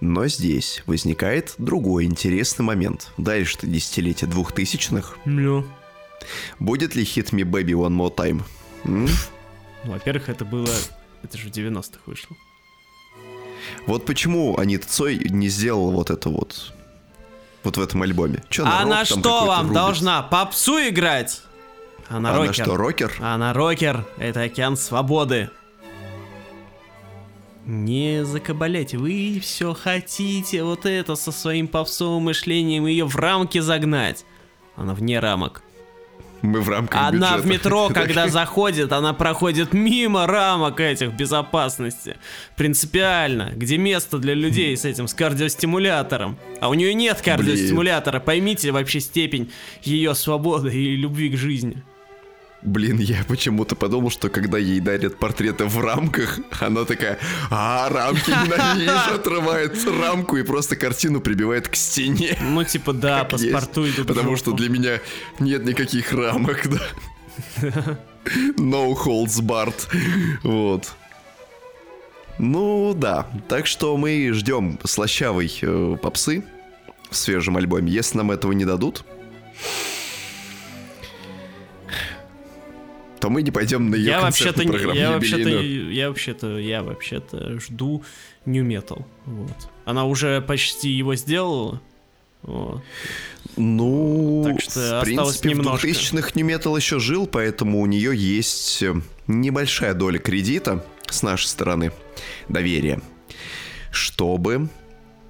[0.00, 3.12] Но здесь возникает другой интересный момент.
[3.16, 5.16] Дальше-то десятилетие двухтысячных.
[5.24, 5.64] Ну,
[6.58, 8.42] Будет ли хит Me Baby One More Time?
[8.84, 9.06] М?
[9.84, 10.68] Во-первых, это было...
[11.22, 12.36] Это же в 90-х вышло.
[13.86, 16.72] Вот почему Анита Цой не сделала вот это вот
[17.64, 18.42] вот в этом альбоме.
[18.48, 19.74] Чё, А рок на там что вам рубит?
[19.74, 20.22] должна?
[20.22, 21.42] Попсу играть?
[22.08, 22.64] Она А на рокер.
[22.64, 23.12] что, рокер?
[23.20, 24.06] Она рокер.
[24.16, 25.50] Это океан свободы.
[27.66, 34.24] Не закабаляйте, вы все хотите вот это со своим попсовым мышлением ее в рамки загнать.
[34.74, 35.62] Она вне рамок.
[36.42, 37.48] Мы в рамках Она в бюджета.
[37.48, 42.16] метро, когда заходит, она проходит мимо рамок этих безопасности.
[42.56, 43.52] Принципиально.
[43.54, 46.38] Где место для людей с этим, с кардиостимулятором.
[46.60, 48.20] А у нее нет кардиостимулятора.
[48.20, 49.50] Поймите вообще степень
[49.82, 51.82] ее свободы и любви к жизни.
[52.62, 57.18] Блин, я почему-то подумал, что когда ей дарят портреты в рамках, она такая,
[57.50, 62.36] а, рамки ненавижу, отрывает рамку и просто картину прибивает к стене.
[62.40, 65.00] Ну, типа, да, паспорту идут Потому что для меня
[65.38, 67.98] нет никаких рамок, да.
[68.56, 69.88] No holds barred.
[70.42, 70.92] Вот.
[72.38, 76.44] Ну да, так что мы ждем слащавой э, попсы
[77.10, 77.90] в свежем альбоме.
[77.90, 79.04] Если нам этого не дадут,
[83.20, 86.58] то мы не пойдем на ее Я вообще-то, концертную не- программу я вообще-то, я вообще-то,
[86.58, 88.04] я вообще-то жду
[88.46, 89.04] New Metal.
[89.26, 89.68] Вот.
[89.84, 91.80] Она уже почти его сделала.
[92.42, 92.82] Вот.
[93.56, 95.86] Ну, Так что в принципе, немножко.
[95.86, 98.94] в 2000-х New Metal еще жил, поэтому у нее есть э,
[99.26, 101.90] небольшая доля кредита с нашей стороны,
[102.48, 103.00] доверия,
[103.90, 104.68] чтобы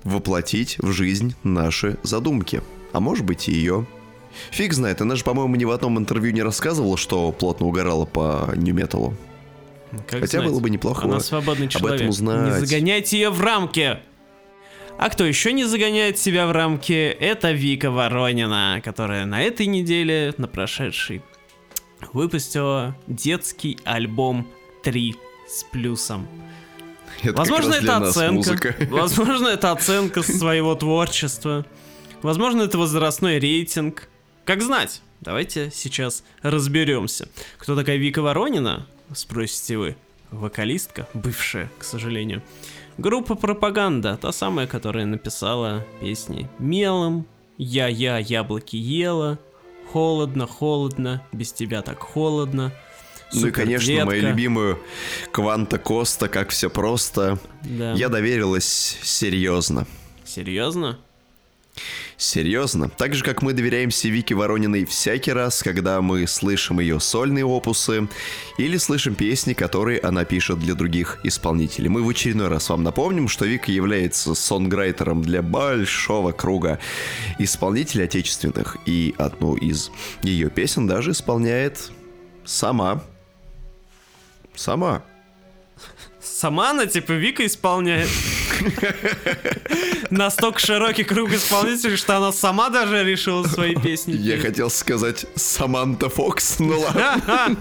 [0.05, 2.63] воплотить в жизнь наши задумки.
[2.93, 3.87] А может быть и ее.
[4.51, 8.51] Фиг знает, она же, по-моему, ни в одном интервью не рассказывала, что плотно угорала по
[8.55, 9.15] Metal.
[10.07, 10.51] Как Хотя знать.
[10.51, 11.97] было бы неплохо Она свободный об человек.
[11.97, 12.61] этом узнать.
[12.61, 13.99] Не загоняйте ее в рамки.
[14.99, 20.35] А кто еще не загоняет себя в рамки, это Вика Воронина, которая на этой неделе,
[20.39, 21.23] на прошедшей,
[22.13, 24.47] выпустила детский альбом
[24.83, 25.15] 3
[25.49, 26.27] с плюсом.
[27.23, 28.33] Это Возможно, это оценка.
[28.33, 28.75] музыка.
[28.91, 31.65] Возможно, это оценка своего творчества.
[32.23, 34.09] Возможно, это возрастной рейтинг.
[34.49, 35.03] Как знать?
[35.21, 37.29] Давайте сейчас разберемся.
[37.59, 38.87] Кто такая Вика Воронина?
[39.15, 39.97] Спросите вы.
[40.31, 42.43] Вокалистка, бывшая, к сожалению.
[42.97, 47.27] Группа «Пропаганда», та самая, которая написала песни «Мелом»,
[47.59, 49.39] «Я-я, яблоки ела»,
[49.93, 52.73] «Холодно, холодно», «Без тебя так холодно»,
[53.35, 54.29] Ну и, конечно, мою «Супердетка».
[54.31, 54.79] любимую
[55.31, 57.39] Кванта Коста, как все просто.
[57.65, 57.93] Да.
[57.93, 59.87] Я доверилась серьезно.
[60.25, 60.99] Серьезно?
[62.17, 62.89] Серьезно.
[62.89, 68.09] Так же, как мы доверяемся Вике Ворониной всякий раз, когда мы слышим ее сольные опусы
[68.59, 71.89] или слышим песни, которые она пишет для других исполнителей.
[71.89, 76.81] Мы в очередной раз вам напомним, что Вика является сонграйтером для большого круга
[77.39, 79.91] исполнителей отечественных, и одну из
[80.23, 81.93] ее песен даже исполняет
[82.45, 83.05] сама.
[84.57, 85.05] Сама.
[86.39, 88.09] Сама она, типа, Вика исполняет.
[90.11, 96.09] Настолько широкий круг исполнителей, что она сама даже решила свои песни Я хотел сказать Саманта
[96.09, 97.57] Фокс, ну ладно.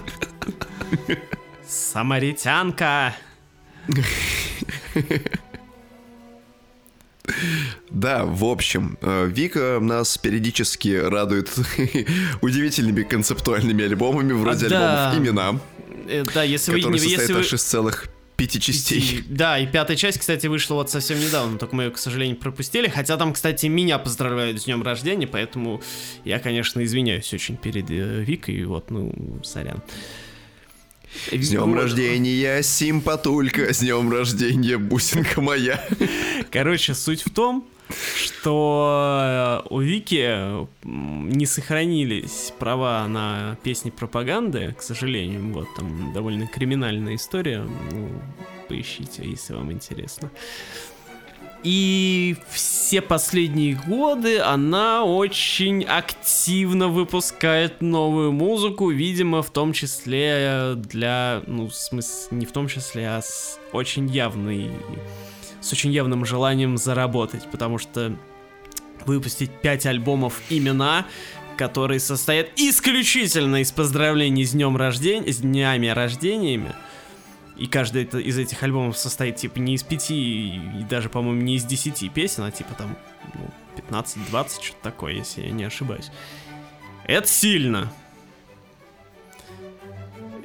[1.66, 3.16] Самаритянка.
[7.90, 11.50] Да, в общем, э, Вика нас периодически радует
[12.42, 15.10] удивительными концептуальными альбомами, вроде А, да.
[15.10, 15.60] альбомов «Имена»,
[16.08, 16.78] Э, Да, если вы...
[16.78, 17.40] который не- Если состоит вы...
[17.44, 19.24] аж из целых пяти частей.
[19.28, 22.86] Да, и пятая часть, кстати, вышла вот совсем недавно, только мы ее, к сожалению, пропустили.
[22.88, 25.82] Хотя там, кстати, меня поздравляют с днем рождения, поэтому
[26.24, 29.82] я, конечно, извиняюсь очень перед э, Викой, вот, ну, сорян.
[31.32, 35.84] С днем рождения, симпатулька, с днем рождения, бусинка моя.
[36.52, 37.68] Короче, суть в том,
[38.16, 45.52] что э, у Вики не сохранились права на песни пропаганды, к сожалению.
[45.52, 47.66] Вот там довольно криминальная история.
[47.92, 48.08] Ну,
[48.68, 50.30] поищите, если вам интересно.
[51.64, 61.42] И все последние годы она очень активно выпускает новую музыку, видимо, в том числе для,
[61.48, 64.70] ну, в смысле, не в том числе, а с очень явной,
[65.60, 68.16] с очень явным желанием заработать, потому что
[69.06, 71.06] выпустить 5 альбомов имена,
[71.56, 76.74] которые состоят исключительно из поздравлений с днем рождения, с днями рождениями,
[77.56, 81.64] и каждый из этих альбомов состоит, типа, не из пяти, и даже, по-моему, не из
[81.64, 82.96] десяти песен, а, типа, там,
[83.34, 86.10] ну, 15-20, что-то такое, если я не ошибаюсь.
[87.04, 87.92] Это сильно.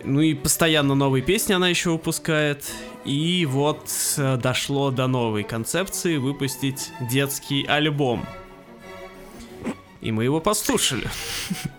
[0.04, 2.66] Ну и постоянно новые песни она еще выпускает.
[3.06, 8.26] И вот э, дошло до новой концепции выпустить детский альбом.
[10.02, 11.08] И мы его послушали.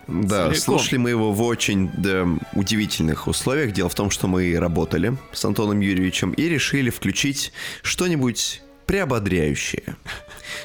[0.06, 0.54] Да, Целиком.
[0.54, 3.72] слушали мы его в очень да, удивительных условиях.
[3.72, 9.96] Дело в том, что мы работали с Антоном Юрьевичем и решили включить что-нибудь приободряющее.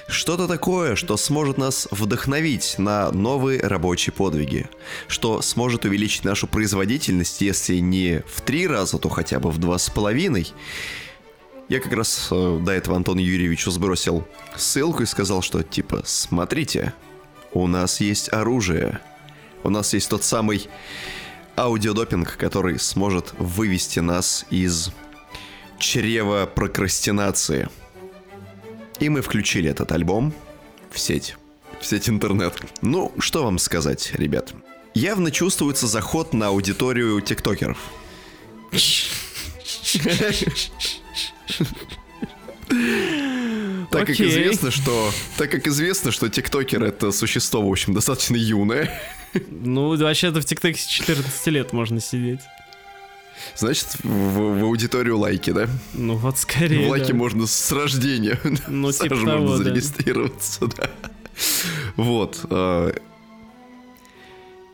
[0.08, 4.69] Что-то такое, что сможет нас вдохновить на новые рабочие подвиги.
[5.08, 9.78] Что сможет увеличить нашу производительность, если не в три раза, то хотя бы в два
[9.78, 10.52] с половиной.
[11.69, 16.93] Я как раз э, до этого Антону Юрьевичу сбросил ссылку и сказал, что типа, смотрите,
[17.52, 18.99] у нас есть оружие.
[19.63, 20.67] У нас есть тот самый
[21.58, 24.91] аудиодопинг, который сможет вывести нас из
[25.78, 27.69] чрева прокрастинации.
[28.99, 30.33] И мы включили этот альбом
[30.91, 31.35] в сеть.
[31.79, 32.53] В сеть интернет.
[32.81, 34.53] Ну, что вам сказать, ребят?
[34.93, 37.77] Явно чувствуется заход на аудиторию тиктокеров.
[43.91, 49.01] Так как известно, что так как известно, что тиктокер это существо, в общем, достаточно юное.
[49.49, 52.41] Ну, вообще-то в ТикТоке с 14 лет можно сидеть.
[53.56, 55.67] Значит, в, в аудиторию лайки, да?
[55.93, 56.88] Ну вот скорее.
[56.88, 57.17] В лайки да.
[57.17, 58.39] можно с рождения.
[58.67, 59.63] Ну, типа того, можно да.
[59.63, 60.89] зарегистрироваться, да.
[61.95, 62.45] Вот.
[62.49, 62.93] А,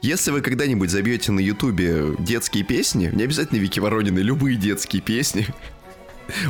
[0.01, 5.47] если вы когда-нибудь забьете на Ютубе детские песни, не обязательно Вики Воронины, любые детские песни,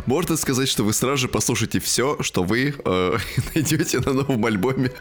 [0.06, 3.17] можно сказать, что вы сразу же послушаете все, что вы э,
[3.56, 4.91] найдете на новом альбоме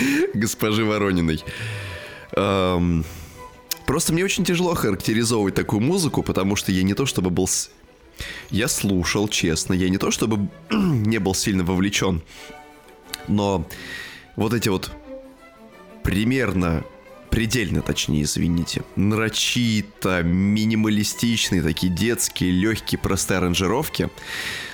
[0.34, 1.42] госпожи Ворониной.
[2.32, 3.04] Эм,
[3.86, 7.46] просто мне очень тяжело характеризовывать такую музыку, потому что я не то чтобы был...
[7.46, 7.70] С...
[8.50, 12.22] Я слушал, честно, я не то чтобы не был сильно вовлечен,
[13.28, 13.66] но
[14.36, 14.90] вот эти вот
[16.02, 16.84] примерно
[17.30, 24.08] предельно, точнее, извините, нарочито, минималистичные, такие детские, легкие, простые аранжировки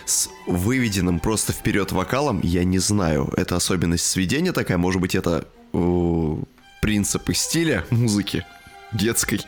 [0.05, 5.49] с выведенным просто вперед вокалом, я не знаю, это особенность сведения такая, может быть, это
[6.81, 8.45] принципы стиля музыки
[8.93, 9.41] детской,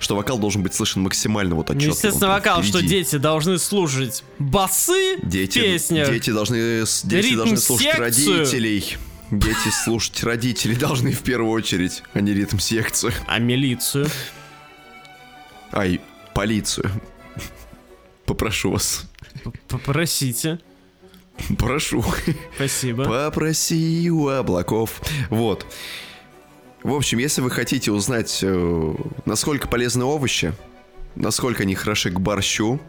[0.00, 1.92] что вокал должен быть слышен максимально вот отчетливо.
[1.92, 2.78] Естественно, вокал, впереди.
[2.78, 6.08] что дети должны слушать басы дети, в песнях.
[6.08, 8.96] Дети должны, дети должны слушать родителей.
[9.30, 13.12] Дети слушать родителей должны в первую очередь, а не ритм-секцию.
[13.26, 14.06] А милицию?
[15.72, 16.02] Ай,
[16.34, 16.90] полицию.
[18.26, 19.04] Попрошу вас.
[19.68, 20.60] Попросите.
[21.58, 22.04] Прошу.
[22.56, 23.04] Спасибо.
[23.04, 25.00] Попроси у облаков.
[25.30, 25.66] Вот.
[26.82, 30.52] В общем, если вы хотите узнать, э, насколько полезны овощи,
[31.14, 32.80] насколько они хороши к борщу,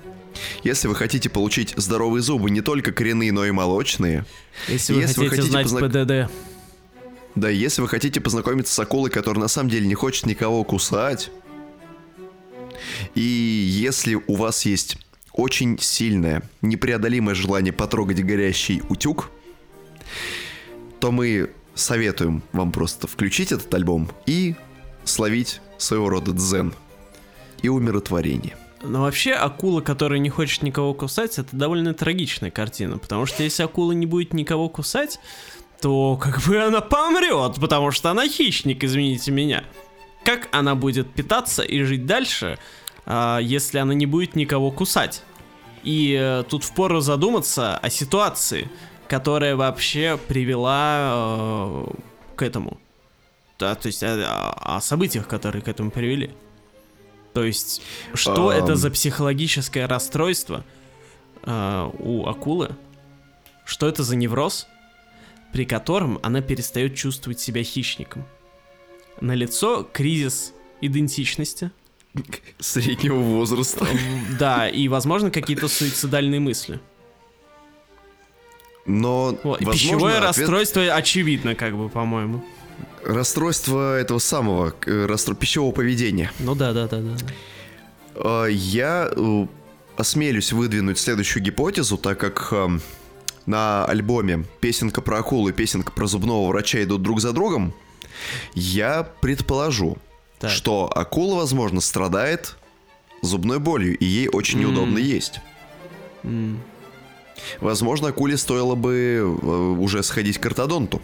[0.64, 4.26] если вы хотите получить здоровые зубы, не только коренные, но и молочные.
[4.68, 5.92] Если вы если хотите, вы хотите знать познак...
[5.92, 6.32] ПДД.
[7.36, 11.32] Да, если вы хотите познакомиться с акулой, которая на самом деле не хочет никого кусать.
[13.16, 14.98] И если у вас есть
[15.32, 19.30] очень сильное, непреодолимое желание потрогать горящий утюг,
[21.00, 24.56] то мы советуем вам просто включить этот альбом и
[25.04, 26.74] словить своего рода дзен
[27.62, 28.58] и умиротворение.
[28.82, 33.64] Но вообще акула, которая не хочет никого кусать, это довольно трагичная картина, потому что если
[33.64, 35.20] акула не будет никого кусать,
[35.82, 39.64] то как бы она помрет, потому что она хищник, извините меня.
[40.26, 42.58] Как она будет питаться и жить дальше,
[43.06, 45.24] а, если она не будет никого кусать?
[45.84, 48.70] И э, тут впору задуматься о ситуации,
[49.08, 51.94] которая вообще привела э,
[52.36, 52.80] к этому.
[53.60, 56.32] Да, то есть о, о событиях, которые к этому привели.
[57.34, 57.82] То есть,
[58.14, 58.56] что um...
[58.56, 60.64] это за психологическое расстройство
[61.44, 62.76] э, у акулы?
[63.66, 64.68] Что это за невроз,
[65.52, 68.26] при котором она перестает чувствовать себя хищником?
[69.22, 71.72] На лицо кризис идентичности.
[72.60, 73.88] Среднего возраста.
[74.38, 76.80] Да, и, возможно, какие-то суицидальные мысли.
[78.86, 80.38] Но, возможно, пищевое ответ...
[80.40, 82.44] расстройство очевидно, как бы, по-моему.
[83.06, 86.32] Расстройство этого самого, э, расстройство пищевого поведения.
[86.40, 87.16] Ну да, да, да, да.
[88.16, 89.48] А, я э,
[89.98, 92.82] осмелюсь выдвинуть следующую гипотезу, так как эм,
[93.46, 97.74] на альбоме песенка про акулу и песенка про зубного врача идут друг за другом,
[98.54, 99.98] я предположу,
[100.40, 100.52] Так.
[100.52, 102.56] что акула, возможно, страдает
[103.22, 104.66] зубной болью, и ей очень М.
[104.66, 105.40] неудобно есть.
[106.24, 106.60] М.
[107.60, 109.24] Возможно, акуле стоило бы э,
[109.80, 111.02] уже сходить к ортодонту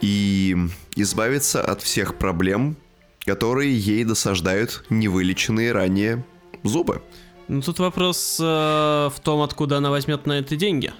[0.00, 0.56] и
[0.96, 2.76] избавиться от всех проблем,
[3.24, 6.24] которые ей досаждают невылеченные ранее
[6.62, 7.02] зубы.
[7.48, 10.92] Ну тут вопрос э, в том, откуда она возьмет на это деньги.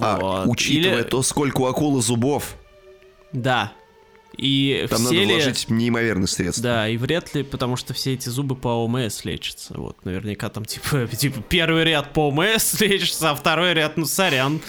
[0.00, 0.46] А, Вот.
[0.48, 2.56] учитывая Или- то, сколько у акулы зубов,
[3.32, 3.72] Да.
[4.36, 5.26] И там надо ли...
[5.26, 6.62] вложить неимоверные средства.
[6.62, 9.74] Да, и вряд ли, потому что все эти зубы по ОМС лечатся.
[9.76, 14.60] Вот, наверняка там типа, типа первый ряд по ОМС лечится, а второй ряд, ну сорян.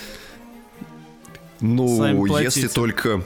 [1.61, 3.23] Ну, если только...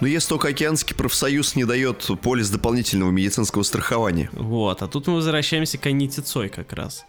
[0.00, 4.30] Ну, если только Океанский профсоюз не дает полис дополнительного медицинского страхования.
[4.32, 7.04] Вот, а тут мы возвращаемся к Аните Цой как раз.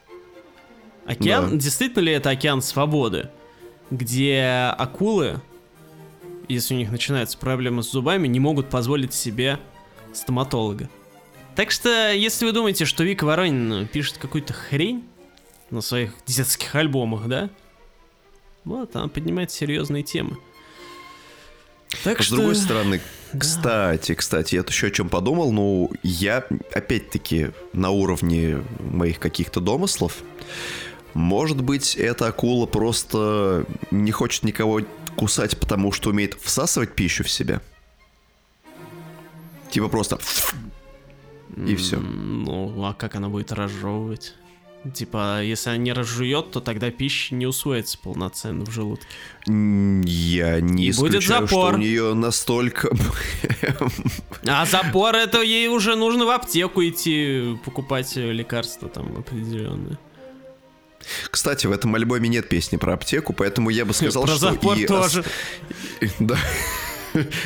[1.05, 1.57] Океан, Да.
[1.57, 3.29] действительно ли это океан свободы,
[3.89, 5.41] где акулы,
[6.49, 9.59] если у них начинаются проблемы с зубами, не могут позволить себе
[10.13, 10.89] стоматолога?
[11.55, 15.03] Так что, если вы думаете, что Вика Воронина пишет какую-то хрень
[15.69, 17.49] на своих детских альбомах, да?
[18.65, 20.37] Вот, она поднимает серьезные темы.
[22.03, 22.35] Так С что...
[22.35, 23.01] другой стороны,
[23.33, 23.39] да.
[23.39, 29.59] кстати, кстати, я тут еще о чем подумал, ну, я, опять-таки, на уровне моих каких-то
[29.59, 30.17] домыслов,
[31.13, 34.81] может быть, эта акула просто не хочет никого
[35.19, 37.61] кусать, потому что умеет всасывать пищу в себя?
[39.69, 40.17] Типа просто...
[41.67, 41.97] И все.
[41.97, 44.33] Ну, а как она будет разжевывать?
[44.93, 49.07] Типа, если она не разжует, то тогда пища не усвоится полноценно в желудке.
[49.45, 51.73] Я не И будет исключаю, что запор.
[51.75, 52.89] у нее настолько...
[54.47, 59.97] А запор это ей уже нужно в аптеку идти покупать лекарства там определенные.
[61.29, 64.85] Кстати, в этом альбоме нет песни про аптеку, поэтому я бы сказал, Про что и...
[64.85, 65.23] тоже.
[66.19, 66.37] Да.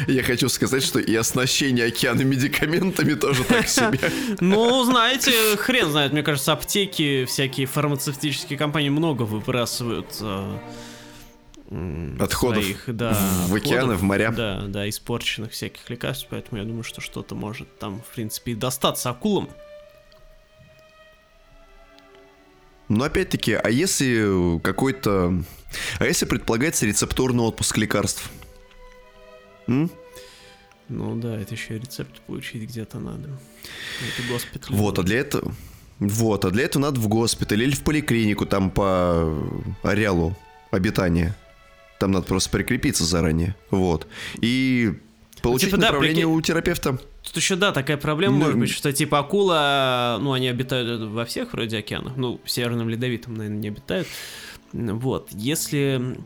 [0.08, 4.00] Я хочу сказать, что и оснащение океана медикаментами тоже так себе.
[4.40, 10.58] Ну, знаете, хрен знает, мне кажется, аптеки, всякие фармацевтические компании много выбрасывают э,
[12.20, 14.32] Отходов своих, да, в океаны, в моря.
[14.32, 18.56] Да, да, испорченных всяких лекарств, поэтому я думаю, что что-то может там, в принципе, и
[18.56, 19.50] достаться акулам.
[22.90, 25.44] Но опять-таки, а если какой-то...
[26.00, 28.30] А если предполагается рецептурный отпуск лекарств?
[29.68, 29.90] М?
[30.90, 33.30] Ну да, это еще и рецепт получить где-то надо.
[34.02, 34.76] Это госпиталь.
[34.76, 35.54] Вот, а для этого...
[36.00, 39.34] Вот, а для этого надо в госпиталь или в поликлинику там по
[39.84, 40.36] ареалу
[40.72, 41.36] обитания.
[42.00, 43.56] Там надо просто прикрепиться заранее.
[43.72, 44.08] Вот.
[44.42, 44.94] И
[45.44, 46.98] получить типа, да, направление прикинь- у терапевта.
[47.24, 51.26] Тут еще, да, такая проблема Ну, может быть, что типа акула, ну, они обитают во
[51.26, 54.08] всех вроде океанах, ну, в Северном Ледовитом, наверное, не обитают.
[54.72, 56.18] Ну, Вот, если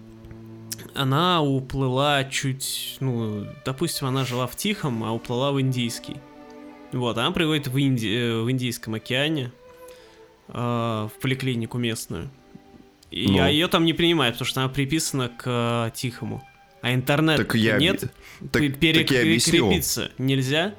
[0.95, 6.15] она уплыла чуть, ну, допустим, она жила в Тихом, а уплыла в Индийский.
[6.93, 9.51] Вот, она приводит в, Инди- э, в Индийском океане
[10.47, 12.29] э, в поликлинику местную.
[13.11, 13.41] И Ну.
[13.43, 16.41] а ее там не принимают, потому что она приписана к э, Тихому.
[16.81, 17.77] А интернет Так я...
[17.77, 18.11] нет,
[18.51, 20.73] Так, Пе- так я перекрепиться нельзя.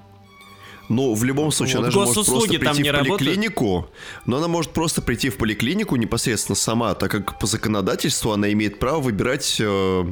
[0.88, 3.18] Ну, в любом случае, Вот она же может просто там прийти не в работают?
[3.18, 3.90] поликлинику,
[4.24, 8.78] но она может просто прийти в поликлинику непосредственно сама, так как по законодательству она имеет
[8.78, 10.04] право выбирать э,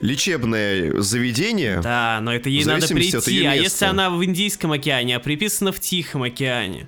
[0.00, 1.80] лечебное заведение.
[1.80, 3.44] Да, но это ей надо прийти.
[3.46, 6.86] А если она в Индийском океане, а приписана в Тихом океане?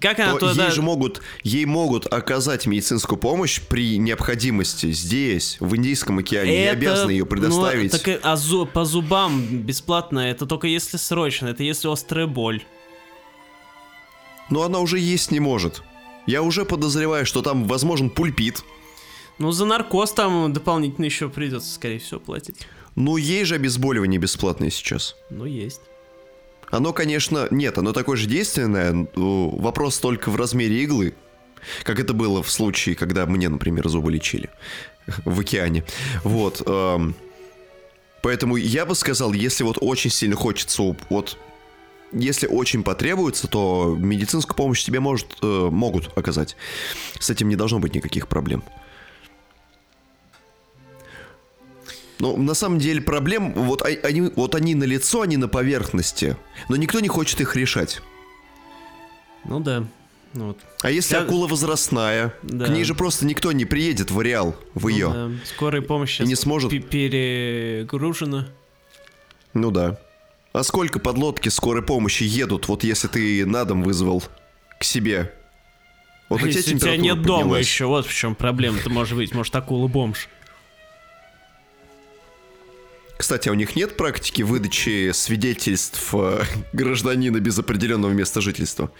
[0.00, 0.66] Как она то туда...
[0.66, 6.72] ей же могут, ей могут оказать медицинскую помощь при необходимости здесь, в Индийском океане, Это-
[6.72, 7.92] обязаны ее предоставить.
[7.92, 12.62] Ну, так, а зу- по зубам бесплатно, это только если срочно, это если острая боль.
[14.50, 15.82] Но она уже есть не может.
[16.26, 18.62] Я уже подозреваю, что там возможен пульпит.
[19.38, 22.66] Ну, за наркоз там дополнительно еще придется, скорее всего, платить.
[22.96, 25.14] Ну, ей же обезболивание бесплатное сейчас.
[25.30, 25.80] Ну, есть.
[26.70, 29.08] Оно, конечно, нет, оно такое же действенное.
[29.14, 31.14] Вопрос только в размере иглы.
[31.82, 34.50] Как это было в случае, когда мне, например, зубы лечили
[35.24, 35.84] в океане.
[36.22, 36.62] Вот.
[36.66, 37.14] эм,
[38.22, 41.38] Поэтому я бы сказал, если вот очень сильно хочется, вот
[42.12, 46.56] если очень потребуется, то медицинскую помощь тебе может, э, могут оказать.
[47.20, 48.64] С этим не должно быть никаких проблем.
[52.20, 56.36] Но на самом деле проблем, вот а- они, вот они на лицо, они на поверхности,
[56.68, 58.00] но никто не хочет их решать.
[59.44, 59.84] Ну да.
[60.34, 60.58] Ну, вот.
[60.82, 62.66] А если Я- акула возрастная, Да.
[62.66, 65.08] к ней же просто никто не приедет в Ареал, в Ну ее.
[65.12, 65.30] да.
[65.44, 66.70] Скорая помощь не сможет.
[66.70, 68.48] пе- перегружена.
[69.54, 69.98] Ну да.
[70.52, 74.22] А сколько подлодки скорой помощи едут, вот если ты на дом вызвал
[74.78, 75.32] к себе
[76.28, 77.66] Вот Если у тебя температура нет дома поднялась.
[77.66, 78.76] еще, вот в чем проблема.
[78.84, 80.28] Ты может быть, может, акула-бомж.
[83.18, 88.92] Кстати, а у них нет практики выдачи свидетельств э, гражданина без определенного места жительства?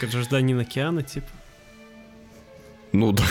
[0.00, 1.28] Гражданин океана, типа.
[2.92, 3.24] Ну да.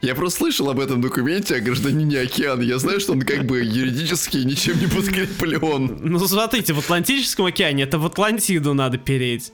[0.00, 2.62] Я просто слышал об этом документе о гражданине океана.
[2.62, 5.98] Я знаю, что он как бы юридически ничем не подкреплен.
[6.02, 9.52] Ну, смотрите, в Атлантическом океане это в Атлантиду надо переть.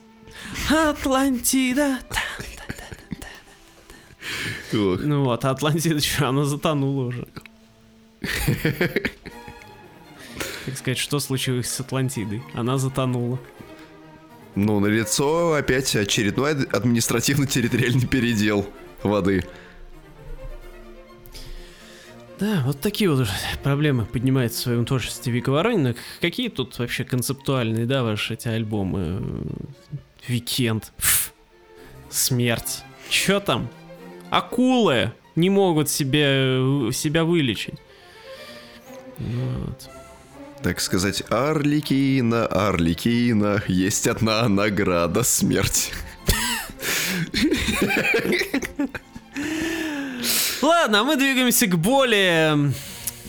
[0.68, 1.98] Атлантида.
[4.72, 7.26] Ну вот, а Атлантида что, она затонула уже.
[10.66, 12.42] Так сказать, что случилось с Атлантидой?
[12.54, 13.38] Она затонула.
[14.54, 18.66] Ну, на лицо опять очередной ад- административно-территориальный передел
[19.02, 19.44] воды.
[22.38, 23.28] Да, вот такие вот
[23.62, 25.94] проблемы поднимает в своем творчестве Вика Воронина.
[26.20, 29.42] Какие тут вообще концептуальные, да, ваши эти альбомы?
[30.26, 30.92] Weeknd.
[30.96, 31.32] Пф.
[32.10, 32.82] Смерть.
[33.08, 33.68] Чё там?
[34.30, 37.74] Акулы не могут себе, себя вылечить.
[39.18, 39.90] Вот.
[40.62, 45.92] Так сказать, Арлекино, Арлекино, есть одна награда смерть.
[50.62, 52.72] Ладно, а мы двигаемся к более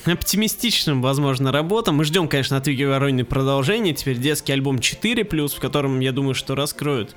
[0.06, 1.96] оптимистичным, возможно, работам.
[1.96, 3.94] Мы ждем, конечно, от Вики Ворониной продолжение.
[3.94, 7.16] Теперь детский альбом 4+, в котором, я думаю, что раскроют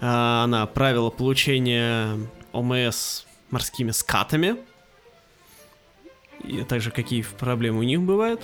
[0.00, 2.18] а, она правила получения
[2.52, 4.56] ОМС морскими скатами.
[6.44, 8.40] И также какие проблемы у них бывают.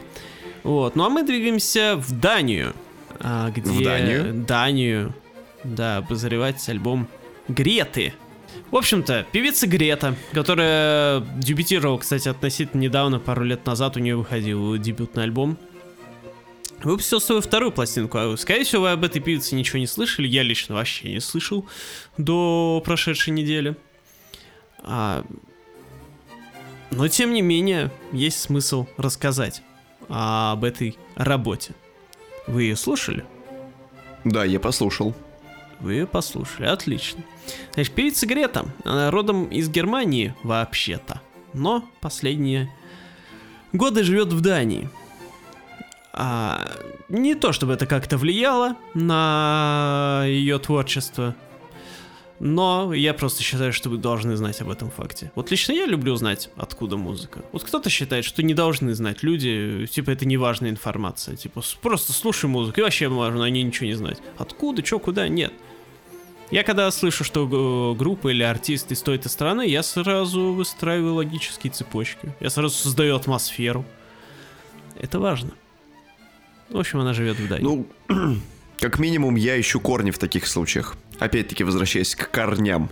[0.62, 0.96] Вот.
[0.96, 2.74] Ну а мы двигаемся в Данию.
[3.20, 3.70] а, где...
[3.70, 4.44] В Данию?
[4.44, 5.14] Данию.
[5.62, 7.08] Да, обозревать альбом
[7.48, 8.14] Греты.
[8.70, 14.76] В общем-то, певица Грета, которая дебютировала, кстати, относительно недавно, пару лет назад у нее выходил
[14.78, 15.56] дебютный альбом.
[16.82, 18.18] Выпустил свою вторую пластинку.
[18.18, 20.26] А, Скорее всего, вы об этой певице ничего не слышали.
[20.26, 21.66] Я лично вообще не слышал
[22.18, 23.76] до прошедшей недели.
[24.84, 25.24] А,
[26.90, 29.62] Но, тем не менее, есть смысл рассказать
[30.08, 31.74] об этой работе.
[32.46, 33.24] Вы ее слушали?
[34.24, 35.14] Да, я послушал.
[35.80, 37.22] Вы ее послушали, отлично.
[37.74, 41.20] Значит, певица Грета, она родом из Германии вообще-то,
[41.52, 42.70] но последние
[43.72, 44.88] годы живет в Дании.
[46.12, 46.70] А,
[47.08, 51.34] не то чтобы это как-то влияло на ее творчество,
[52.40, 55.30] но я просто считаю, что вы должны знать об этом факте.
[55.34, 57.44] Вот лично я люблю знать, откуда музыка.
[57.52, 61.36] Вот кто-то считает, что не должны знать люди, типа это не важная информация.
[61.36, 64.18] Типа просто слушай музыку, и вообще можно о ней ничего не знать.
[64.36, 65.52] Откуда, что, куда, нет.
[66.50, 72.34] Я когда слышу, что группа или артист из той-то страны, я сразу выстраиваю логические цепочки.
[72.40, 73.84] Я сразу создаю атмосферу.
[75.00, 75.50] Это важно.
[76.68, 77.64] В общем, она живет в Дании.
[77.64, 77.86] Ну,
[78.78, 80.96] как минимум, я ищу корни в таких случаях.
[81.18, 82.90] Опять-таки, возвращаясь к корням.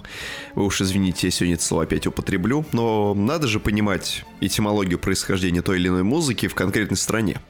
[0.55, 5.63] Вы уж извините, я сегодня это слово опять употреблю, но надо же понимать этимологию происхождения
[5.63, 7.41] той или иной музыки в конкретной стране.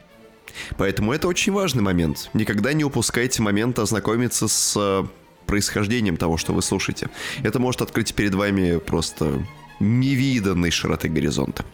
[0.76, 2.30] Поэтому это очень важный момент.
[2.34, 5.04] Никогда не упускайте момент ознакомиться с э,
[5.46, 7.08] происхождением того, что вы слушаете.
[7.42, 9.44] Это может открыть перед вами просто
[9.80, 11.64] невиданной широты горизонта.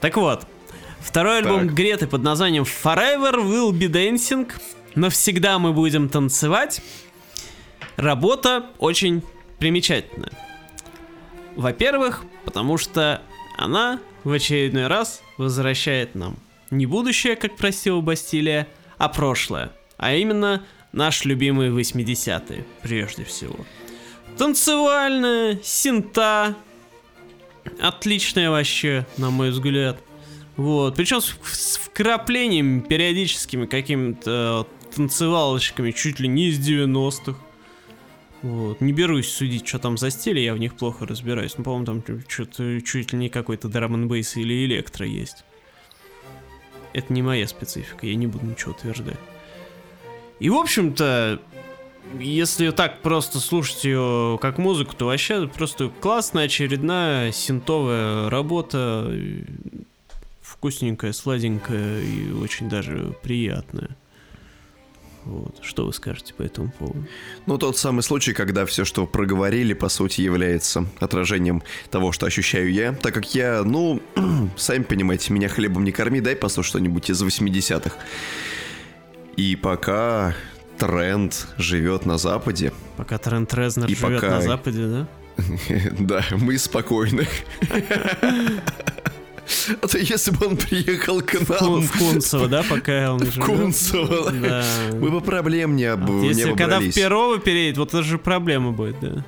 [0.00, 0.46] Так вот,
[1.00, 1.74] второй альбом Так.
[1.74, 4.50] Греты под названием Forever Will Be Dancing.
[4.94, 6.80] Навсегда мы будем танцевать.
[7.96, 9.22] Работа очень
[9.58, 10.32] примечательная.
[11.56, 13.22] Во-первых, потому что
[13.56, 16.36] она в очередной раз возвращает нам
[16.70, 18.66] не будущее, как просила Бастилия,
[18.98, 19.70] а прошлое.
[19.96, 23.56] А именно наш любимый 80-е, прежде всего.
[24.36, 26.56] Танцевальная, синта,
[27.80, 29.98] отличная вообще, на мой взгляд.
[30.56, 37.36] Вот, причем с, с вкраплениями периодическими какими-то э, танцевалочками чуть ли не из 90-х.
[38.44, 38.82] Вот.
[38.82, 41.56] Не берусь судить, что там за стили, я в них плохо разбираюсь.
[41.56, 45.44] Ну, по-моему, там что-то чуть ли не какой-то драм бейс или электро есть.
[46.92, 49.18] Это не моя специфика, я не буду ничего утверждать.
[50.40, 51.40] И, в общем-то,
[52.20, 59.10] если так просто слушать ее как музыку, то вообще просто классная очередная синтовая работа.
[60.42, 63.96] Вкусненькая, сладенькая и очень даже приятная.
[65.24, 65.56] Вот.
[65.62, 67.06] Что вы скажете по этому поводу?
[67.46, 72.70] Ну, тот самый случай, когда все, что проговорили, по сути, является отражением того, что ощущаю
[72.72, 74.00] я, так как я, ну,
[74.56, 77.96] сами понимаете, меня хлебом не корми, дай послушать что-нибудь из 80-х.
[79.36, 80.34] И пока
[80.78, 85.08] тренд живет на Западе, Пока Трент Резнер живет пока- на Западе, да?
[85.98, 87.26] да, мы спокойны.
[89.82, 91.82] А то если бы он приехал к нам...
[91.82, 93.44] В Кунцево, да, пока он живет?
[93.44, 94.30] Кунцево.
[94.30, 94.64] Да.
[94.92, 96.08] Мы бы проблем не, об...
[96.08, 96.90] Не Если когда в.
[96.92, 99.24] Перово переедет, вот это же проблема будет, да.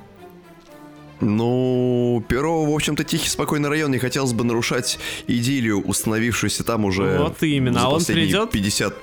[1.19, 3.91] Ну, Перово, в общем-то, тихий, спокойный район.
[3.91, 7.81] Не хотелось бы нарушать идиллию, установившуюся там уже Вот именно.
[7.83, 8.93] А он последние придет?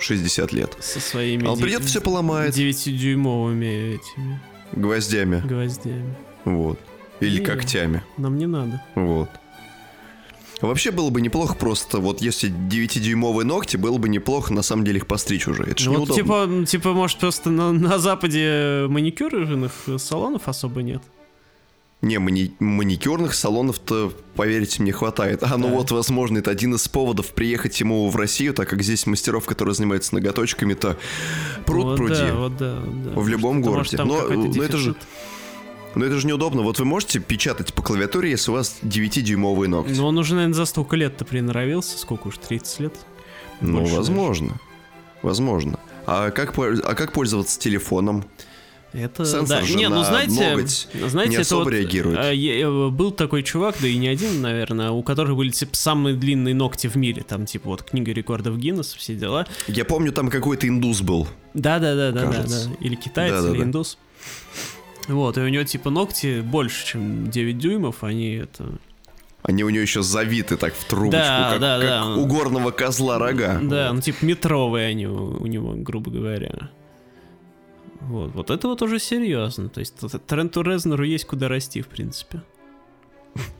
[0.00, 0.76] 50-60 лет.
[0.80, 1.46] Со своими...
[1.46, 4.40] А он де- придет, все поломает 9-дюймовыми этими
[4.72, 5.40] гвоздями.
[5.46, 6.14] гвоздями.
[6.44, 6.78] Вот.
[7.20, 7.44] Или Не.
[7.46, 8.02] когтями.
[8.18, 8.82] Нам не надо.
[8.94, 9.30] Вот.
[10.68, 14.98] Вообще было бы неплохо просто, вот если 9-дюймовые ногти, было бы неплохо на самом деле
[14.98, 15.64] их постричь уже.
[15.64, 16.64] Это же Ну вот неудобно.
[16.64, 21.02] типа, типа, может, просто на, на Западе маникюрных салонов особо нет.
[22.00, 25.44] Не, мани- маникюрных салонов-то, поверьте, мне хватает.
[25.44, 25.74] А, ну Да.
[25.74, 29.74] вот, возможно, это один из поводов приехать ему в Россию, так как здесь мастеров, которые
[29.76, 30.96] занимаются ноготочками-то
[31.64, 32.14] пруд вот пруди.
[32.14, 33.10] Да, вот да, да.
[33.20, 33.96] В любом Может, городе.
[33.98, 34.96] там Но, но это же-.
[35.94, 36.62] Но это же неудобно.
[36.62, 39.92] Вот вы можете печатать по клавиатуре, если у вас 9-дюймовые ногти?
[39.92, 41.98] Ну, он уже, наверное, за столько лет-то приноровился.
[41.98, 42.94] Сколько уж, 30 лет?
[43.60, 44.60] Ну, больше возможно.
[45.22, 45.78] Возможно.
[46.06, 48.24] А как, а как пользоваться телефоном?
[48.92, 49.62] Это, Сенсор да.
[49.62, 52.18] же не, ну на знаете, ноготь знаете, не это особо вот, реагирует.
[52.18, 55.74] э, е- э, был такой чувак, да и не один, наверное, у которых были типа
[55.74, 59.46] самые длинные ногти в мире, там типа вот книга рекордов Гиннесса, все дела.
[59.66, 61.26] Я помню, там какой-то индус был.
[61.54, 62.60] Да, да, да, да, да, да.
[62.80, 63.54] Или китаец, Да-да-да.
[63.56, 63.96] или индус.
[65.08, 68.78] Вот, и у него типа ногти больше, чем 9 дюймов, они это.
[69.42, 72.14] Они у него еще завиты так в трубочку, Да, как, да, как да.
[72.14, 73.58] у горного козла рога.
[73.60, 73.94] Да, Вот.
[73.96, 76.70] ну типа метровые они у, у него, грубо говоря.
[78.02, 79.68] Вот, вот это вот уже серьезно.
[79.68, 79.94] То есть
[80.26, 82.42] Тренту Резнеру есть куда расти, в принципе.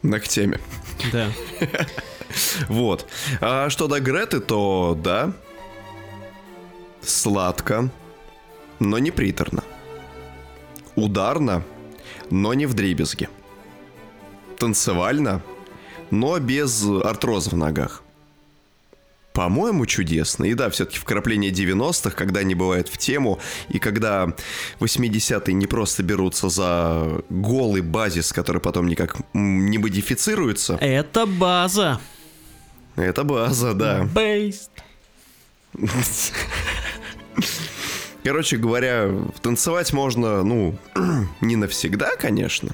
[0.02, 0.58] Ногтями.
[1.12, 1.28] Да.
[2.68, 3.06] Вот.
[3.42, 5.34] А что до Греты, то да.
[7.02, 7.90] Сладко,
[8.78, 9.62] но не приторно.
[10.96, 11.62] Ударно,
[12.30, 13.28] но не в дребезге.
[14.58, 15.42] Танцевально,
[16.10, 18.02] но без артроза в ногах.
[19.32, 20.44] По-моему, чудесно.
[20.44, 23.38] И да, все-таки вкрапление 90-х, когда они бывают в тему,
[23.70, 24.34] и когда
[24.80, 30.76] 80-е не просто берутся за голый базис, который потом никак не модифицируется.
[30.80, 31.98] Это база.
[32.96, 34.04] Это база, да.
[34.04, 34.70] Бейст.
[38.24, 39.10] Короче говоря,
[39.42, 40.76] танцевать можно, ну,
[41.40, 42.70] не навсегда, конечно.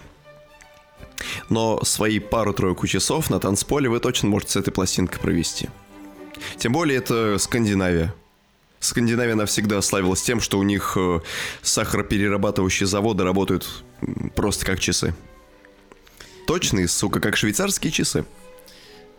[1.48, 5.68] Но свои пару-тройку часов на танцполе вы точно можете с этой пластинкой провести.
[6.58, 8.14] Тем более это Скандинавия.
[8.80, 11.20] Скандинавия навсегда славилась тем, что у них э,
[11.62, 13.82] сахароперерабатывающие заводы работают
[14.36, 15.14] просто как часы.
[16.46, 18.24] Точные, сука, как швейцарские часы.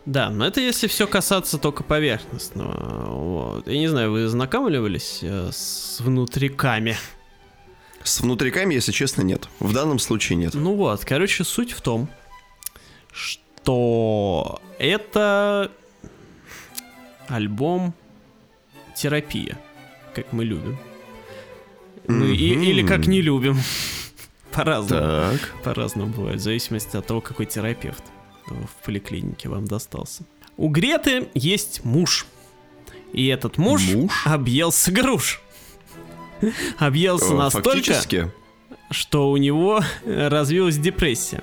[0.06, 3.10] Да, но это если все касаться только поверхностного.
[3.10, 3.68] Вот.
[3.68, 6.96] Я не знаю, вы знакомливались э, с внутриками?
[8.02, 9.48] С внутриками, если честно, нет.
[9.60, 10.54] В данном случае нет.
[10.54, 12.08] Ну вот, короче, суть в том,
[13.12, 15.70] что это
[17.28, 17.94] альбом
[18.96, 19.58] терапия,
[20.14, 20.78] как мы любим.
[22.08, 22.62] Ну, и- Мгм.
[22.62, 23.58] или как не любим.
[24.52, 25.02] По-разному.
[25.38, 25.54] Так.
[25.62, 28.02] По-разному бывает, в зависимости от того, какой терапевт
[28.54, 30.24] в поликлинике вам достался.
[30.56, 32.26] У Греты есть муж.
[33.12, 34.12] И этот муж, Муж?
[34.24, 35.40] объелся груш.
[36.78, 38.30] Объелся Э, настолько, Фактически.
[38.90, 41.42] что у него развилась депрессия.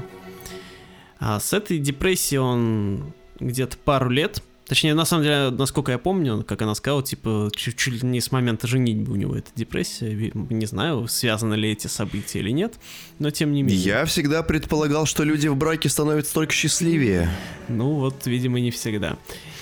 [1.20, 6.44] А с этой депрессией он где-то пару лет, точнее, на самом деле, насколько я помню,
[6.44, 10.32] как она сказала, типа, чуть, чуть ли не с момента женитьбы у него эта депрессия.
[10.34, 12.76] Не знаю, связаны ли эти события или нет,
[13.20, 13.80] но тем не менее.
[13.80, 17.30] Я всегда предполагал, что люди в браке становятся только счастливее.
[17.68, 19.18] Ну вот, видимо, не всегда.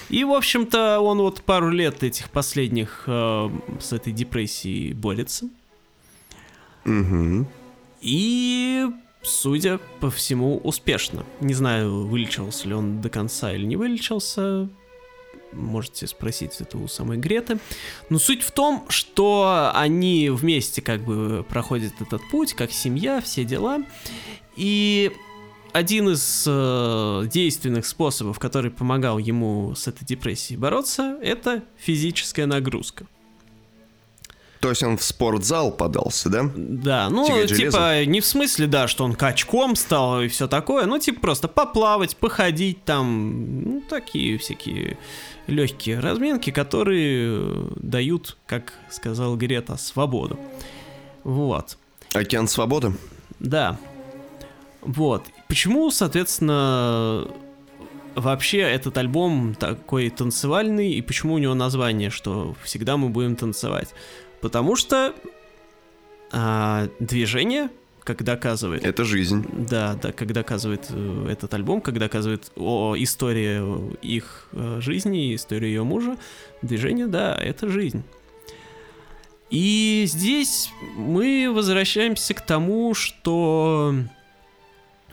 [0.09, 3.49] И, в общем-то, он вот пару лет этих последних э,
[3.79, 5.49] с этой депрессией борется.
[6.85, 7.47] Угу.
[8.01, 8.85] И,
[9.23, 11.25] судя по всему, успешно.
[11.41, 14.69] Не знаю, вылечился ли он до конца или не вылечился.
[15.55, 17.59] Можете спросить это у самой Греты.
[18.09, 23.43] Но суть в том, что они вместе как бы проходят этот путь, как семья, все
[23.43, 23.83] дела.
[24.55, 25.11] И
[25.73, 33.07] один из э, действенных способов, который помогал ему с этой депрессией бороться, это физическая нагрузка.
[34.59, 36.49] То есть он в спортзал подался, да?
[36.55, 40.97] Да, ну, типа, не в смысле, да, что он качком стал и все такое, ну,
[40.97, 44.97] типа, просто поплавать, походить там, ну, такие всякие
[45.47, 50.39] легкие разминки, которые э, дают, как сказал Грета, свободу.
[51.23, 51.77] Вот,
[52.13, 52.93] Океан свободы.
[53.39, 53.77] да.
[54.81, 55.23] Вот.
[55.47, 57.27] Почему, соответственно,
[58.15, 63.89] вообще этот альбом такой танцевальный, и почему у него название, что всегда мы будем танцевать?
[64.41, 65.13] Потому что
[66.31, 67.69] а, движение,
[68.03, 68.86] как доказывает.
[68.86, 69.45] Это жизнь.
[69.51, 75.67] Да, да, как доказывает э, этот альбом, как доказывает о истории их э, жизни, истории
[75.67, 76.17] ее мужа,
[76.61, 78.03] движение, да, это жизнь.
[79.49, 83.95] И здесь мы возвращаемся к тому, что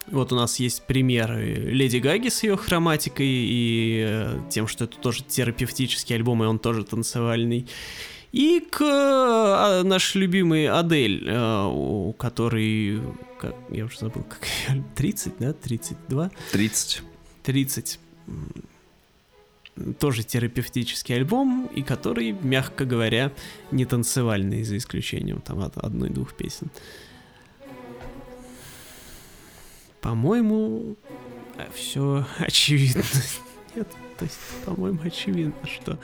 [0.08, 4.98] вот у нас есть примеры Леди Гаги с ее хроматикой и э, тем, что это
[4.98, 7.68] тоже терапевтический альбом, и он тоже танцевальный.
[8.32, 13.02] И к а, наш любимый Адель, э, у которой,
[13.38, 14.40] как, я уже забыл, как
[14.96, 16.30] 30, да, 32?
[16.52, 17.02] 30.
[17.42, 18.00] 30
[19.98, 23.32] тоже терапевтический альбом, и который, мягко говоря,
[23.70, 26.70] не танцевальный, за исключением там одной-двух песен.
[30.00, 30.96] По-моему,
[31.74, 33.02] все очевидно.
[33.74, 35.98] Нет, то есть, по-моему, очевидно, что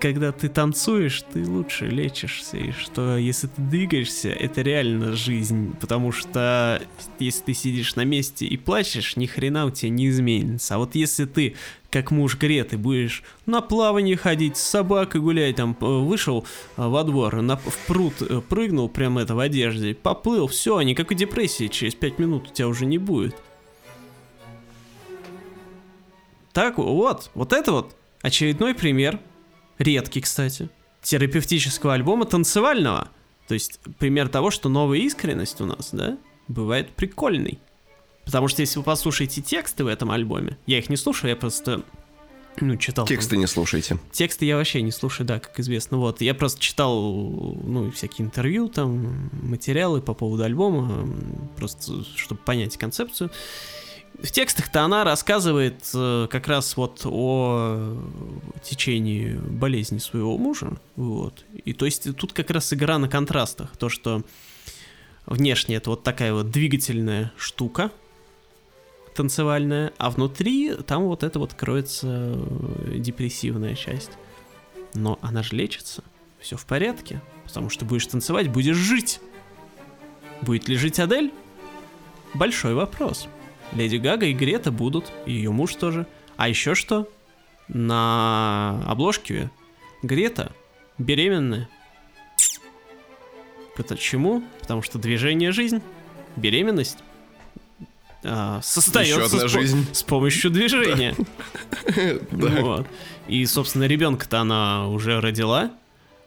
[0.00, 6.12] когда ты танцуешь, ты лучше лечишься, и что если ты двигаешься, это реально жизнь, потому
[6.12, 6.82] что
[7.18, 10.76] если ты сидишь на месте и плачешь, ни хрена у тебя не изменится.
[10.76, 11.56] А вот если ты,
[11.90, 16.46] как муж Греты, будешь на плавание ходить, с собакой гулять, там, вышел
[16.76, 21.16] а, во двор, на, в пруд э, прыгнул прямо это в одежде, поплыл, все, никакой
[21.16, 23.36] депрессии через 5 минут у тебя уже не будет.
[26.52, 29.20] Так вот, вот это вот очередной пример
[29.78, 30.68] редкий, кстати,
[31.02, 33.08] терапевтического альбома танцевального.
[33.46, 36.18] То есть пример того, что новая искренность у нас, да,
[36.48, 37.58] бывает прикольный.
[38.24, 41.82] Потому что если вы послушаете тексты в этом альбоме, я их не слушаю, я просто
[42.60, 43.06] ну, читал.
[43.06, 43.98] Тексты не слушайте.
[44.12, 45.96] Тексты я вообще не слушаю, да, как известно.
[45.96, 47.00] Вот, я просто читал,
[47.62, 51.08] ну, всякие интервью, там, материалы по поводу альбома,
[51.56, 53.30] просто чтобы понять концепцию
[54.20, 57.96] в текстах-то она рассказывает э, как раз вот о
[58.62, 61.44] течении болезни своего мужа, вот.
[61.64, 64.22] И то есть тут как раз игра на контрастах, то что
[65.26, 67.92] внешне это вот такая вот двигательная штука
[69.14, 72.38] танцевальная, а внутри там вот это вот кроется
[72.86, 74.12] депрессивная часть.
[74.94, 76.04] Но она же лечится,
[76.38, 79.20] все в порядке, потому что будешь танцевать, будешь жить.
[80.40, 81.32] Будет ли жить Адель?
[82.34, 83.28] Большой вопрос.
[83.72, 86.06] Леди Гага и Грета будут, и ее муж тоже.
[86.36, 87.08] А еще что?
[87.68, 89.50] На обложке
[90.02, 90.52] Грета
[90.96, 91.68] беременная.
[93.76, 94.42] Почему?
[94.60, 95.80] Потому что движение жизнь,
[96.36, 96.98] беременность
[98.24, 99.86] а, создается с, жизнь.
[99.92, 101.14] с помощью движения.
[102.30, 102.86] Вот.
[103.28, 105.70] И, собственно, ребенка-то она уже родила.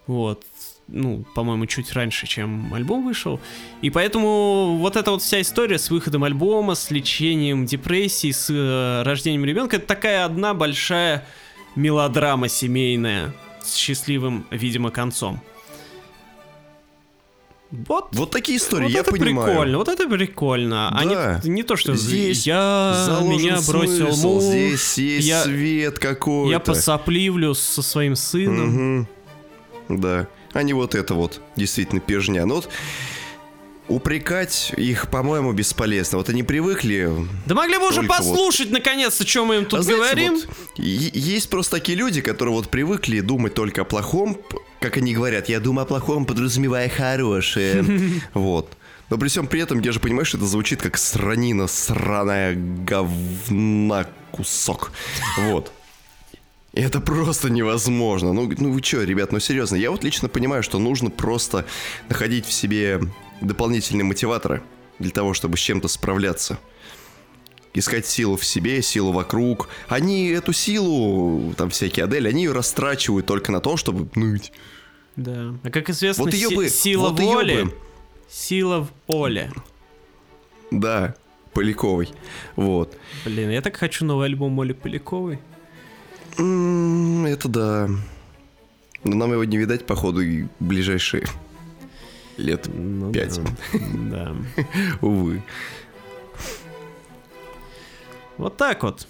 [0.06, 0.44] Вот
[0.92, 3.40] ну, по-моему, чуть раньше, чем альбом вышел.
[3.80, 9.02] И поэтому вот эта вот вся история с выходом альбома, с лечением депрессии, с э,
[9.02, 11.26] рождением ребенка, это такая одна большая
[11.74, 15.40] мелодрама семейная с счастливым, видимо, концом.
[17.70, 19.46] Вот, вот такие истории, вот я это понимаю.
[19.48, 20.90] прикольно, вот это прикольно.
[20.92, 20.98] Да.
[20.98, 21.04] А
[21.42, 26.50] не, не то, что здесь я меня бросил смысл, муж, здесь есть я, свет какой-то.
[26.50, 29.06] Я посопливлю со своим сыном.
[29.88, 29.98] Угу.
[30.00, 32.44] Да а не вот это вот, действительно, пежня.
[32.46, 32.68] Но вот
[33.88, 36.18] упрекать их, по-моему, бесполезно.
[36.18, 37.10] Вот они привыкли...
[37.46, 38.78] Да могли бы уже послушать, вот...
[38.78, 40.38] наконец-то, что мы им тут а говорим.
[40.38, 44.38] Знаете, вот, есть просто такие люди, которые вот привыкли думать только о плохом,
[44.80, 47.84] как они говорят, я думаю о плохом, подразумевая хорошее.
[48.34, 48.72] Вот.
[49.10, 54.06] Но при всем при этом я же понимаю, что это звучит как сранина, сраная говна
[54.30, 54.92] кусок.
[55.38, 55.70] Вот.
[56.74, 58.32] Это просто невозможно.
[58.32, 61.66] Ну, ну вы что, ребят, ну серьезно, я вот лично понимаю, что нужно просто
[62.08, 63.00] находить в себе
[63.42, 64.62] дополнительные мотиваторы
[64.98, 66.58] для того, чтобы с чем-то справляться.
[67.74, 69.68] Искать силу в себе, силу вокруг.
[69.88, 74.52] Они эту силу, там всякие Адели, они ее растрачивают только на то, чтобы ныть.
[75.16, 75.54] Да.
[75.62, 77.64] А как известно, вот ее си- бы, сила вот воли.
[77.64, 77.74] бы.
[78.30, 79.52] Сила в Оле.
[80.70, 81.14] Да,
[81.52, 82.08] Поляковой.
[82.56, 82.96] Вот.
[83.26, 85.38] Блин, я так хочу новый альбом Оли Поляковой.
[86.34, 87.88] Это да.
[89.04, 91.26] Но нам его не видать, походу, и ближайшие
[92.36, 93.40] лет ну, пять.
[94.10, 94.34] Да.
[95.00, 95.42] Увы.
[98.38, 99.06] Вот так вот.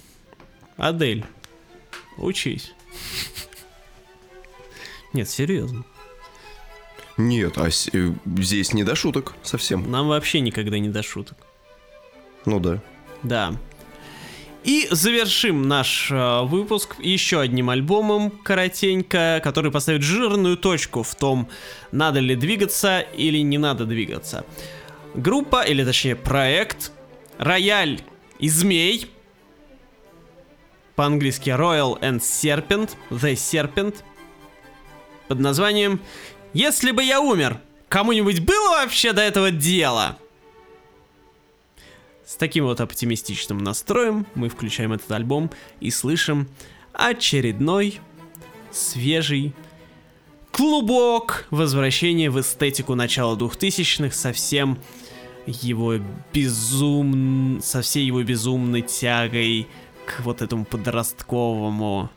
[0.76, 1.24] Адель,
[2.16, 2.74] учись.
[5.12, 5.84] Нет, серьезно.
[7.18, 9.90] Нет, а с- э, здесь не до шуток совсем.
[9.90, 11.36] Нам вообще никогда не до шуток.
[12.46, 12.80] Ну да.
[13.22, 13.54] Да.
[14.64, 21.48] И завершим наш э, выпуск еще одним альбомом коротенько, который поставит жирную точку в том,
[21.90, 24.44] надо ли двигаться или не надо двигаться.
[25.14, 26.92] Группа, или точнее проект,
[27.38, 28.02] Рояль
[28.38, 29.10] и Змей,
[30.94, 33.96] по-английски Royal and Serpent, The Serpent,
[35.26, 36.00] под названием
[36.52, 37.58] «Если бы я умер,
[37.88, 40.18] кому-нибудь было вообще до этого дело?
[42.33, 46.49] С таким вот оптимистичным настроем мы включаем этот альбом и слышим
[46.95, 48.01] очередной
[48.70, 49.53] свежий
[50.51, 54.78] клубок возвращения в эстетику начала 2000-х совсем
[55.45, 55.97] его
[56.33, 57.61] безум...
[57.62, 59.68] со всей его безумной тягой
[60.07, 62.09] к вот этому подростковому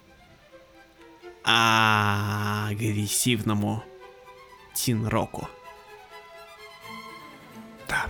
[1.44, 3.84] агрессивному
[4.76, 5.50] тин-року.
[7.90, 8.06] Да.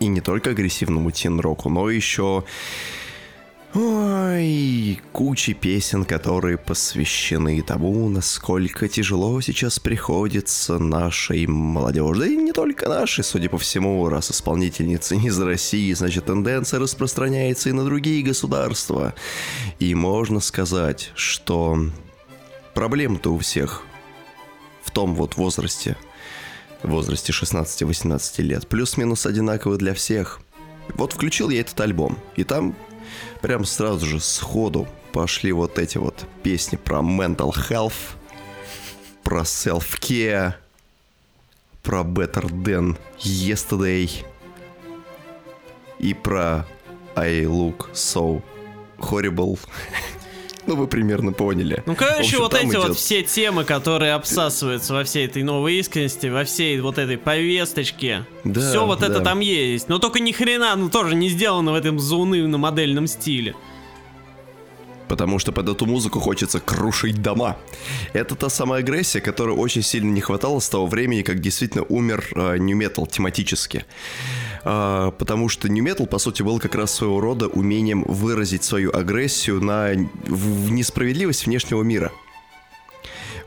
[0.00, 2.44] И не только агрессивному тин-року, но еще
[3.78, 12.20] Ой, куча песен, которые посвящены тому, насколько тяжело сейчас приходится нашей молодежи.
[12.20, 16.80] Да и не только нашей, судя по всему, раз исполнительница не из России, значит тенденция
[16.80, 19.14] распространяется и на другие государства.
[19.78, 21.78] И можно сказать, что
[22.72, 23.82] проблем-то у всех
[24.82, 25.98] в том вот возрасте,
[26.86, 30.40] в возрасте 16-18 лет, плюс-минус одинаковый для всех.
[30.94, 32.76] Вот включил я этот альбом, и там
[33.42, 38.14] прям сразу же сходу пошли вот эти вот песни про mental health,
[39.24, 40.54] про self-care,
[41.82, 44.10] про better than yesterday
[45.98, 46.66] и про
[47.16, 48.42] I look so
[48.98, 49.58] horrible.
[50.66, 51.82] Ну, вы примерно поняли.
[51.86, 52.88] Ну, короче, вот эти идет...
[52.88, 58.24] вот все темы, которые обсасываются во всей этой новой искренности, во всей вот этой повесточке.
[58.44, 59.06] Да, все вот да.
[59.06, 59.88] это там есть.
[59.88, 63.54] Но только ни хрена, ну, тоже не сделано в этом заунывном модельном стиле.
[65.08, 67.56] Потому что под эту музыку хочется крушить дома.
[68.12, 72.26] Это та самая агрессия, которой очень сильно не хватало с того времени, как действительно умер
[72.34, 73.86] э, Metal тематически.
[74.68, 78.92] А, потому что New Metal, по сути, был как раз своего рода умением выразить свою
[78.92, 82.10] агрессию на несправедливость внешнего мира.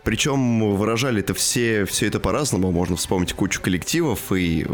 [0.05, 2.71] Причем выражали это все, все это по-разному.
[2.71, 4.65] Можно вспомнить кучу коллективов и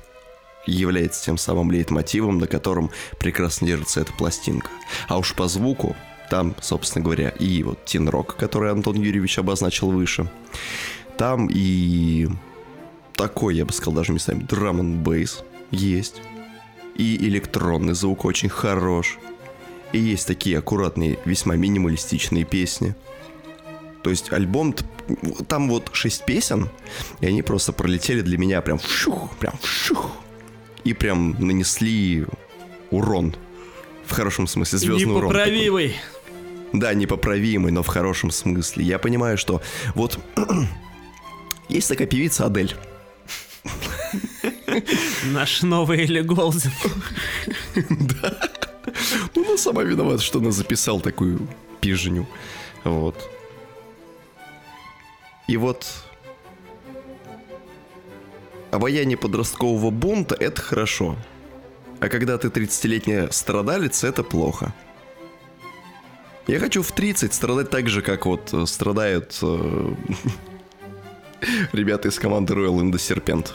[0.66, 4.70] является тем самым лейтмотивом, на котором прекрасно держится эта пластинка.
[5.08, 5.94] А уж по звуку,
[6.30, 10.30] там, собственно говоря, и вот тин-рок, который Антон Юрьевич обозначил выше,
[11.18, 12.28] там и
[13.14, 16.20] такой, я бы сказал, даже местами драм н бейс есть.
[16.96, 19.18] И электронный звук очень хорош.
[19.92, 22.94] И есть такие аккуратные, весьма минималистичные песни.
[24.02, 24.74] То есть альбом,
[25.48, 26.68] там вот шесть песен,
[27.20, 30.12] и они просто пролетели для меня прям вшух, прям вшух.
[30.84, 32.26] И прям нанесли
[32.90, 33.34] урон.
[34.04, 35.30] В хорошем смысле, звездный урон.
[35.30, 35.96] Непоправимый.
[36.74, 38.84] Да, непоправимый, но в хорошем смысле.
[38.84, 39.62] Я понимаю, что
[39.94, 40.18] вот
[41.68, 42.74] есть такая певица Адель.
[45.26, 46.72] Наш новый Элли Голден.
[47.88, 48.63] Да.
[49.34, 51.48] Ну, она сама виновата, что она записал такую
[51.80, 52.26] пижню.
[52.84, 53.16] Вот.
[55.46, 55.86] И вот
[58.70, 61.16] обаяние подросткового бунта— это хорошо.
[62.00, 64.74] А когда ты 30-летняя страдалица, это плохо.
[66.46, 69.94] Я хочу в 30 страдать так же, как вот э, страдают э,
[71.72, 73.48] ребята из команды Royal in the Serpent.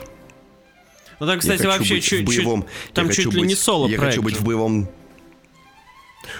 [1.19, 4.37] Ну так, кстати, вообще чуть, боевом, там чуть ли быть, не соло Я хочу быть
[4.37, 4.87] в боевом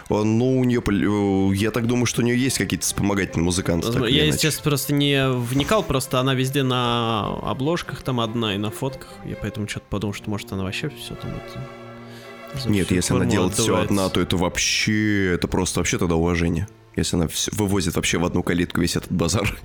[0.10, 3.88] ну, у нее, э, я так думаю, что у нее есть какие-то вспомогательные музыканты.
[4.10, 9.10] Я, естественно, просто не вникал, просто она везде на обложках там одна и на фотках.
[9.26, 12.70] Я поэтому что-то подумал, что может она вообще все там это...
[12.70, 16.68] Нет, если она делает все одна, то это вообще, это просто вообще тогда уважение.
[16.96, 19.58] Если она все, вывозит вообще в одну калитку весь этот базар.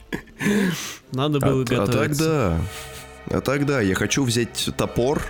[1.13, 1.91] Надо было а, готовиться.
[1.91, 5.23] А тогда, а тогда я хочу взять топор,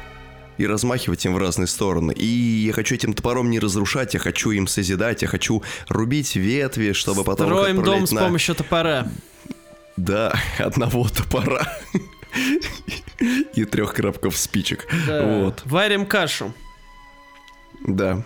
[0.58, 2.12] и размахивать им в разные стороны.
[2.12, 6.92] И я хочу этим топором не разрушать, я хочу им созидать, я хочу рубить ветви,
[6.92, 7.46] чтобы Строим потом...
[7.48, 8.22] Строим дом с на...
[8.22, 9.08] помощью топора.
[9.96, 11.66] Да, одного топора.
[13.54, 14.86] И трех коробков спичек.
[15.06, 15.24] Да.
[15.24, 15.62] Вот.
[15.64, 16.52] Варим кашу.
[17.86, 18.22] Да.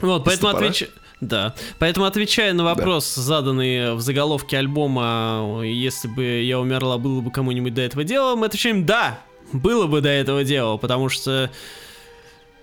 [0.00, 0.90] Вот, поэтому отвечаю...
[1.20, 1.54] Да.
[1.78, 3.22] Поэтому отвечая на вопрос, да.
[3.22, 8.46] заданный в заголовке альбома, если бы я умерла, было бы кому-нибудь до этого дела, мы
[8.46, 9.20] отвечаем «да»
[9.52, 11.50] было бы до этого дела, потому что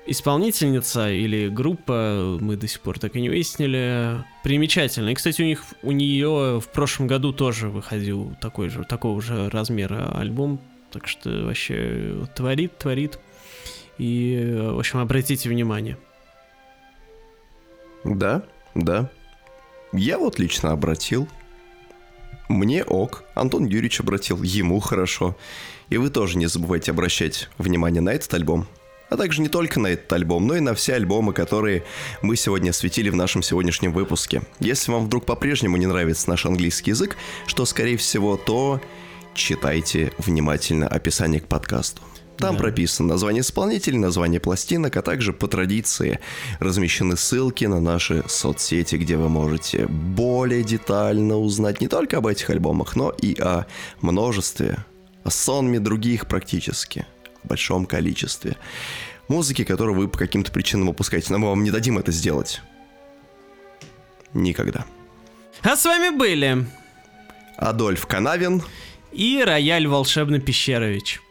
[0.05, 5.09] исполнительница или группа, мы до сих пор так и не выяснили, примечательно.
[5.09, 9.49] И, кстати, у них у нее в прошлом году тоже выходил такой же, такого же
[9.49, 10.59] размера альбом,
[10.91, 13.19] так что вообще творит, творит.
[13.97, 15.97] И, в общем, обратите внимание.
[18.03, 18.43] Да,
[18.75, 19.09] да.
[19.93, 21.27] Я вот лично обратил.
[22.49, 23.23] Мне ок.
[23.35, 24.41] Антон Юрьевич обратил.
[24.43, 25.37] Ему хорошо.
[25.89, 28.67] И вы тоже не забывайте обращать внимание на этот альбом.
[29.09, 31.83] А также не только на этот альбом, но и на все альбомы, которые
[32.21, 34.41] мы сегодня осветили в нашем сегодняшнем выпуске.
[34.59, 37.15] Если вам вдруг по-прежнему не нравится наш английский язык,
[37.45, 38.81] что скорее всего, то
[39.35, 42.01] читайте внимательно описание к подкасту.
[42.37, 42.61] Там да.
[42.61, 46.19] прописано название исполнителей, название пластинок, а также по традиции
[46.59, 52.49] размещены ссылки на наши соцсети, где вы можете более детально узнать не только об этих
[52.49, 53.65] альбомах, но и о
[54.01, 54.83] множестве,
[55.23, 57.05] о сонме других практически,
[57.43, 58.57] в большом количестве
[59.27, 61.31] музыки, которую вы по каким-то причинам упускаете.
[61.31, 62.61] Но мы вам не дадим это сделать.
[64.33, 64.85] Никогда.
[65.61, 66.65] А с вами были
[67.57, 68.61] Адольф Канавин
[69.11, 71.21] и Рояль Волшебный Пещерович.